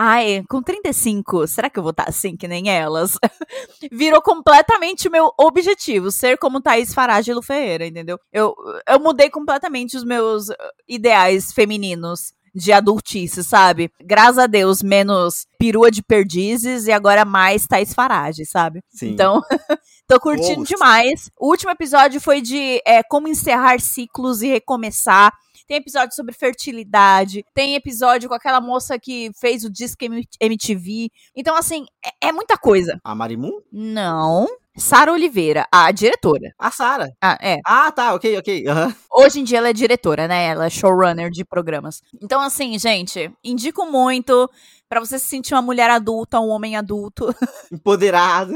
[0.03, 3.19] Ai, com 35, será que eu vou estar tá assim que nem elas?
[3.93, 8.19] Virou completamente o meu objetivo, ser como Thaís Farage e Lu Ferreira, entendeu?
[8.33, 8.57] Eu,
[8.89, 10.47] eu mudei completamente os meus
[10.89, 13.91] ideais femininos de adultice, sabe?
[14.01, 18.83] Graças a Deus, menos perua de perdizes e agora mais Thais Farage, sabe?
[18.89, 19.11] Sim.
[19.11, 19.41] Então,
[20.09, 21.31] tô curtindo demais.
[21.39, 25.33] O último episódio foi de é, como encerrar ciclos e recomeçar.
[25.69, 30.09] tem episódio sobre fertilidade, tem episódio com aquela moça que fez o Disque
[30.41, 31.11] MTV.
[31.37, 32.99] Então, assim, é, é muita coisa.
[33.05, 33.61] A Marimun?
[33.73, 34.47] Não.
[34.77, 36.55] Sara Oliveira, a diretora.
[36.59, 37.13] A Sara.
[37.21, 37.59] Ah, é.
[37.67, 38.65] Ah, tá, ok, ok.
[38.67, 38.95] Uhum.
[39.13, 40.47] Hoje em dia ela é diretora, né?
[40.47, 42.03] Ela é showrunner de programas.
[42.23, 44.49] Então, assim, gente, indico muito
[44.89, 47.35] para você se sentir uma mulher adulta, um homem adulto.
[47.71, 48.55] Empoderado.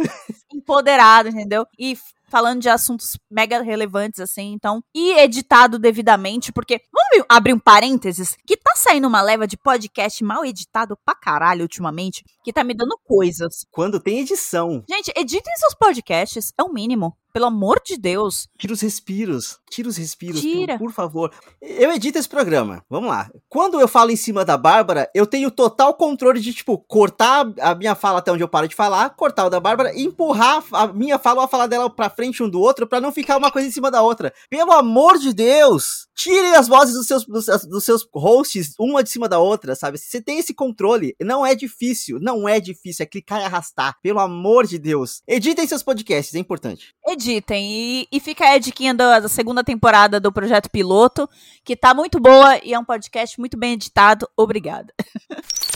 [0.53, 1.67] Empoderado, entendeu?
[1.79, 1.97] E
[2.35, 4.83] falando de assuntos mega relevantes, assim, então.
[4.93, 6.81] E editado devidamente, porque.
[6.93, 8.37] Vamos abrir um parênteses?
[8.45, 12.75] Que tá saindo uma leva de podcast mal editado pra caralho ultimamente, que tá me
[12.75, 13.65] dando coisas.
[13.71, 14.83] Quando tem edição.
[14.91, 17.17] Gente, editem seus podcasts, é o mínimo.
[17.35, 18.47] Pelo amor de Deus.
[18.57, 19.59] Tira os respiros.
[19.69, 20.79] Tira os respiros, Tira.
[20.79, 21.33] Por, por favor.
[21.61, 22.85] Eu edito esse programa.
[22.89, 23.29] Vamos lá.
[23.49, 27.75] Quando eu falo em cima da Bárbara, eu tenho total controle de, tipo, cortar a
[27.75, 30.87] minha fala até onde eu paro de falar, cortar o da Bárbara e empurrar a
[30.87, 33.51] minha fala ou a fala dela pra frente um do outro pra não ficar uma
[33.51, 34.33] coisa em cima da outra.
[34.49, 36.07] Pelo amor de Deus!
[36.17, 39.99] Tirem as vozes dos seus, dos, dos seus hosts uma de cima da outra, sabe?
[39.99, 41.17] Você tem esse controle.
[41.21, 42.21] Não é difícil.
[42.21, 43.03] Não é difícil.
[43.03, 43.97] É clicar e arrastar.
[44.01, 45.21] Pelo amor de Deus.
[45.27, 46.95] Editem seus podcasts, é importante.
[47.25, 47.65] Editem.
[47.71, 51.29] E, e fica a diquinha da, da segunda temporada do Projeto Piloto,
[51.65, 54.29] que tá muito boa e é um podcast muito bem editado.
[54.37, 54.93] Obrigada.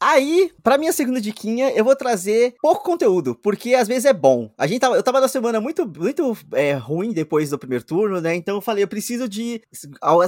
[0.00, 4.50] Aí, pra minha segunda diquinha, eu vou trazer pouco conteúdo, porque às vezes é bom.
[4.56, 8.20] A gente tava, eu tava na semana muito, muito é, ruim depois do primeiro turno,
[8.20, 8.34] né?
[8.34, 9.60] Então eu falei, eu preciso de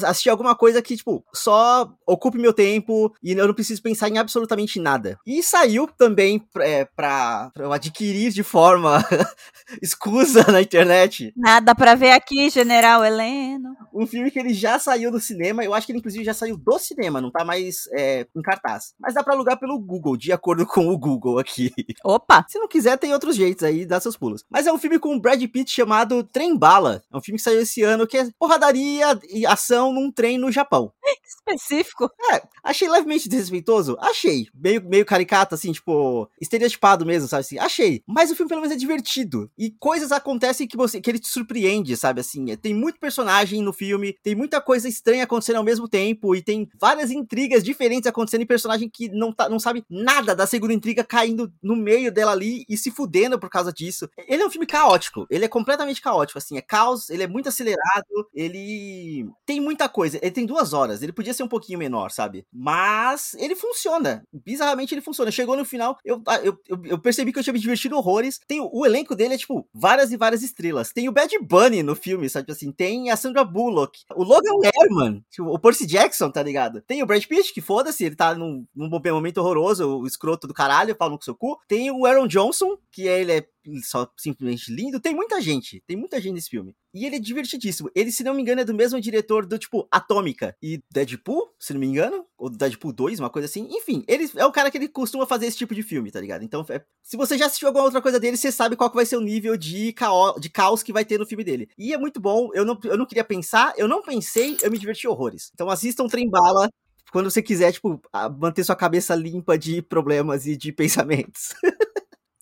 [0.04, 4.18] assistir alguma coisa que, tipo, só ocupe meu tempo e eu não preciso pensar em
[4.18, 5.18] absolutamente nada.
[5.26, 9.04] E saiu também é, pra, pra eu adquirir de forma
[9.82, 11.32] escusa na internet.
[11.36, 13.70] Nada pra ver aqui, General Heleno.
[13.93, 16.57] Um filme que ele já saiu do cinema, eu acho que ele inclusive já saiu
[16.57, 18.95] do cinema, não tá mais é, em cartaz.
[18.99, 21.72] Mas dá pra alugar pelo Google, de acordo com o Google aqui.
[22.05, 22.45] Opa!
[22.49, 24.45] Se não quiser, tem outros jeitos aí, dá seus pulos.
[24.51, 27.03] Mas é um filme com o Brad Pitt chamado Trem Bala.
[27.12, 30.51] É um filme que saiu esse ano que é porradaria e ação num trem no
[30.51, 30.93] Japão.
[31.24, 32.11] Específico.
[32.32, 33.97] É, achei levemente desrespeitoso?
[34.01, 34.47] Achei.
[34.55, 37.59] Meio, meio caricato, assim, tipo, estereotipado mesmo, sabe assim?
[37.59, 38.03] Achei.
[38.07, 39.51] Mas o filme pelo menos é divertido.
[39.59, 42.57] E coisas acontecem que você que ele te surpreende, sabe assim?
[42.57, 46.68] Tem muito personagem no filme, tem muita coisa estranha acontecendo ao mesmo tempo, e tem
[46.78, 51.03] várias intrigas diferentes acontecendo em personagem que não, tá, não sabe nada da segunda intriga
[51.03, 54.07] caindo no meio dela ali e se fudendo por causa disso.
[54.28, 57.49] Ele é um filme caótico, ele é completamente caótico, assim, é caos, ele é muito
[57.49, 60.18] acelerado, ele tem muita coisa.
[60.20, 62.45] Ele tem duas horas, ele podia ser um pouquinho menor, sabe?
[62.53, 64.22] Mas ele funciona.
[64.33, 65.31] Bizarramente ele funciona.
[65.31, 68.39] Chegou no final, eu, eu, eu, eu percebi que eu tinha me divertido horrores.
[68.47, 70.93] Tem o, o elenco dele é, tipo, várias e várias estrelas.
[70.93, 72.51] Tem o Bad Bunny no filme, sabe?
[72.51, 73.69] Assim, tem a Sandra Bullock,
[74.14, 76.80] o Logan Lerman, o Percy Jackson, tá ligado?
[76.82, 80.54] Tem o Brad Pitt, que foda-se, ele tá num, num momento horroroso, o escroto do
[80.54, 81.58] caralho, pau no seu cu.
[81.68, 83.46] Tem o Aaron Johnson, que ele é
[83.82, 85.00] só simplesmente lindo.
[85.00, 86.74] Tem muita gente, tem muita gente nesse filme.
[86.92, 87.90] E ele é divertidíssimo.
[87.94, 91.72] Ele, se não me engano, é do mesmo diretor do tipo Atômica e Deadpool, se
[91.72, 93.68] não me engano, ou Deadpool 2, uma coisa assim.
[93.70, 96.42] Enfim, ele é o cara que ele costuma fazer esse tipo de filme, tá ligado?
[96.42, 99.06] Então, é, se você já assistiu alguma outra coisa dele, você sabe qual que vai
[99.06, 101.68] ser o nível de, caos, de caos que vai ter no filme dele.
[101.78, 102.50] E é muito bom.
[102.54, 105.50] Eu não, eu não queria pensar, eu não pensei, eu me diverti horrores.
[105.54, 106.68] Então assistam Trem Bala
[107.11, 108.00] quando você quiser, tipo,
[108.38, 111.54] manter sua cabeça limpa de problemas e de pensamentos.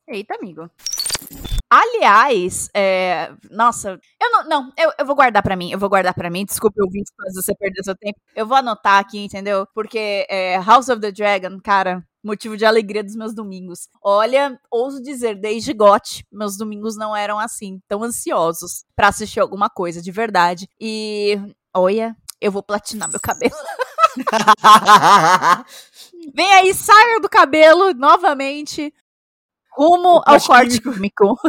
[0.06, 0.70] Eita, amigo.
[1.70, 3.30] Aliás, é...
[3.50, 6.44] nossa, eu não, não, eu, eu vou guardar para mim, eu vou guardar para mim.
[6.44, 8.18] Desculpe ouvir se você perder seu tempo.
[8.34, 9.66] Eu vou anotar aqui, entendeu?
[9.74, 13.88] Porque é, House of the Dragon, cara, motivo de alegria dos meus domingos.
[14.02, 19.68] Olha, ouso dizer, desde GOT, meus domingos não eram assim, tão ansiosos para assistir alguma
[19.68, 20.66] coisa de verdade.
[20.80, 21.38] E
[21.74, 23.54] olha, eu vou platinar meu cabelo.
[26.34, 28.92] Vem aí, saia do cabelo novamente
[29.78, 31.38] rumo ao corte químico.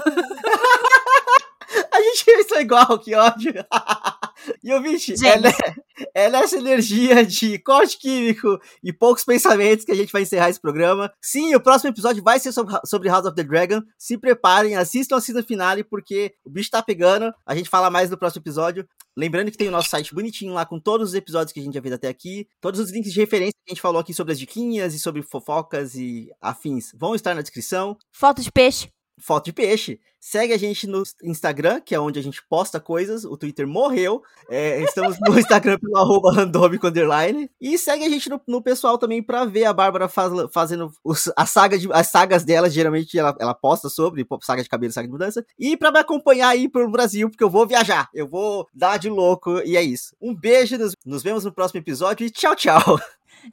[1.91, 3.53] A gente pensou igual, que ódio.
[4.63, 9.85] E o bicho, ela, é, ela é essa energia de corte químico e poucos pensamentos
[9.85, 11.11] que a gente vai encerrar esse programa.
[11.21, 13.81] Sim, o próximo episódio vai ser sobre, sobre House of the Dragon.
[13.97, 17.33] Se preparem, assistam a season finale, porque o bicho tá pegando.
[17.45, 18.87] A gente fala mais no próximo episódio.
[19.17, 21.73] Lembrando que tem o nosso site bonitinho lá com todos os episódios que a gente
[21.73, 22.47] já fez até aqui.
[22.61, 25.21] Todos os links de referência que a gente falou aqui sobre as diquinhas e sobre
[25.21, 27.97] fofocas e afins vão estar na descrição.
[28.11, 29.99] Foto de peixe foto de peixe.
[30.19, 33.23] Segue a gente no Instagram, que é onde a gente posta coisas.
[33.23, 34.21] O Twitter morreu.
[34.49, 37.49] É, estamos no Instagram pelo arroba randômico underline.
[37.59, 41.31] E segue a gente no, no pessoal também pra ver a Bárbara faz, fazendo os,
[41.37, 42.69] a saga de, as sagas dela.
[42.69, 45.45] Geralmente ela, ela posta sobre saga de cabelo, saga de mudança.
[45.57, 48.09] E pra me acompanhar aí pro Brasil, porque eu vou viajar.
[48.13, 49.61] Eu vou dar de louco.
[49.63, 50.15] E é isso.
[50.21, 52.99] Um beijo, nos, nos vemos no próximo episódio e tchau, tchau.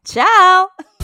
[0.02, 0.95] Tchau!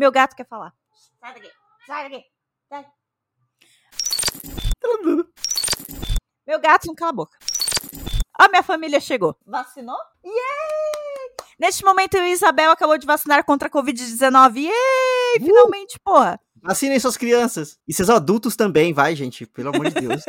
[0.00, 0.72] Meu gato quer falar.
[1.20, 1.50] Sai daqui,
[1.86, 2.24] sai daqui.
[2.70, 2.86] Sai.
[6.46, 7.36] Meu gato não cala a boca.
[8.32, 9.36] A minha família chegou.
[9.46, 9.98] Vacinou?
[10.24, 10.32] Yay!
[11.58, 14.56] Neste momento, a Isabel acabou de vacinar contra a Covid-19.
[14.62, 14.72] Yay!
[15.38, 15.44] Uh!
[15.44, 16.40] Finalmente, porra.
[16.62, 17.78] Vacinem suas crianças.
[17.86, 19.44] E seus adultos também, vai, gente.
[19.44, 20.22] Pelo amor de Deus.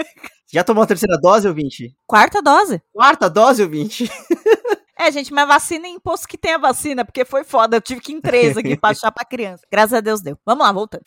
[0.52, 1.96] Já tomou a terceira dose, ouvinte?
[2.06, 2.82] Quarta dose.
[2.92, 4.12] Quarta dose, ouvinte?
[5.02, 7.76] É, gente, mas vacina em posto que tem a vacina, porque foi foda.
[7.76, 9.66] Eu tive que ir em três aqui pra achar pra criança.
[9.72, 10.38] Graças a Deus deu.
[10.46, 11.02] Vamos lá, voltando.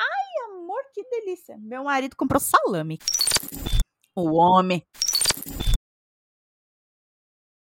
[0.00, 1.56] Ai, amor, que delícia.
[1.60, 2.98] Meu marido comprou salame.
[4.16, 4.84] O homem.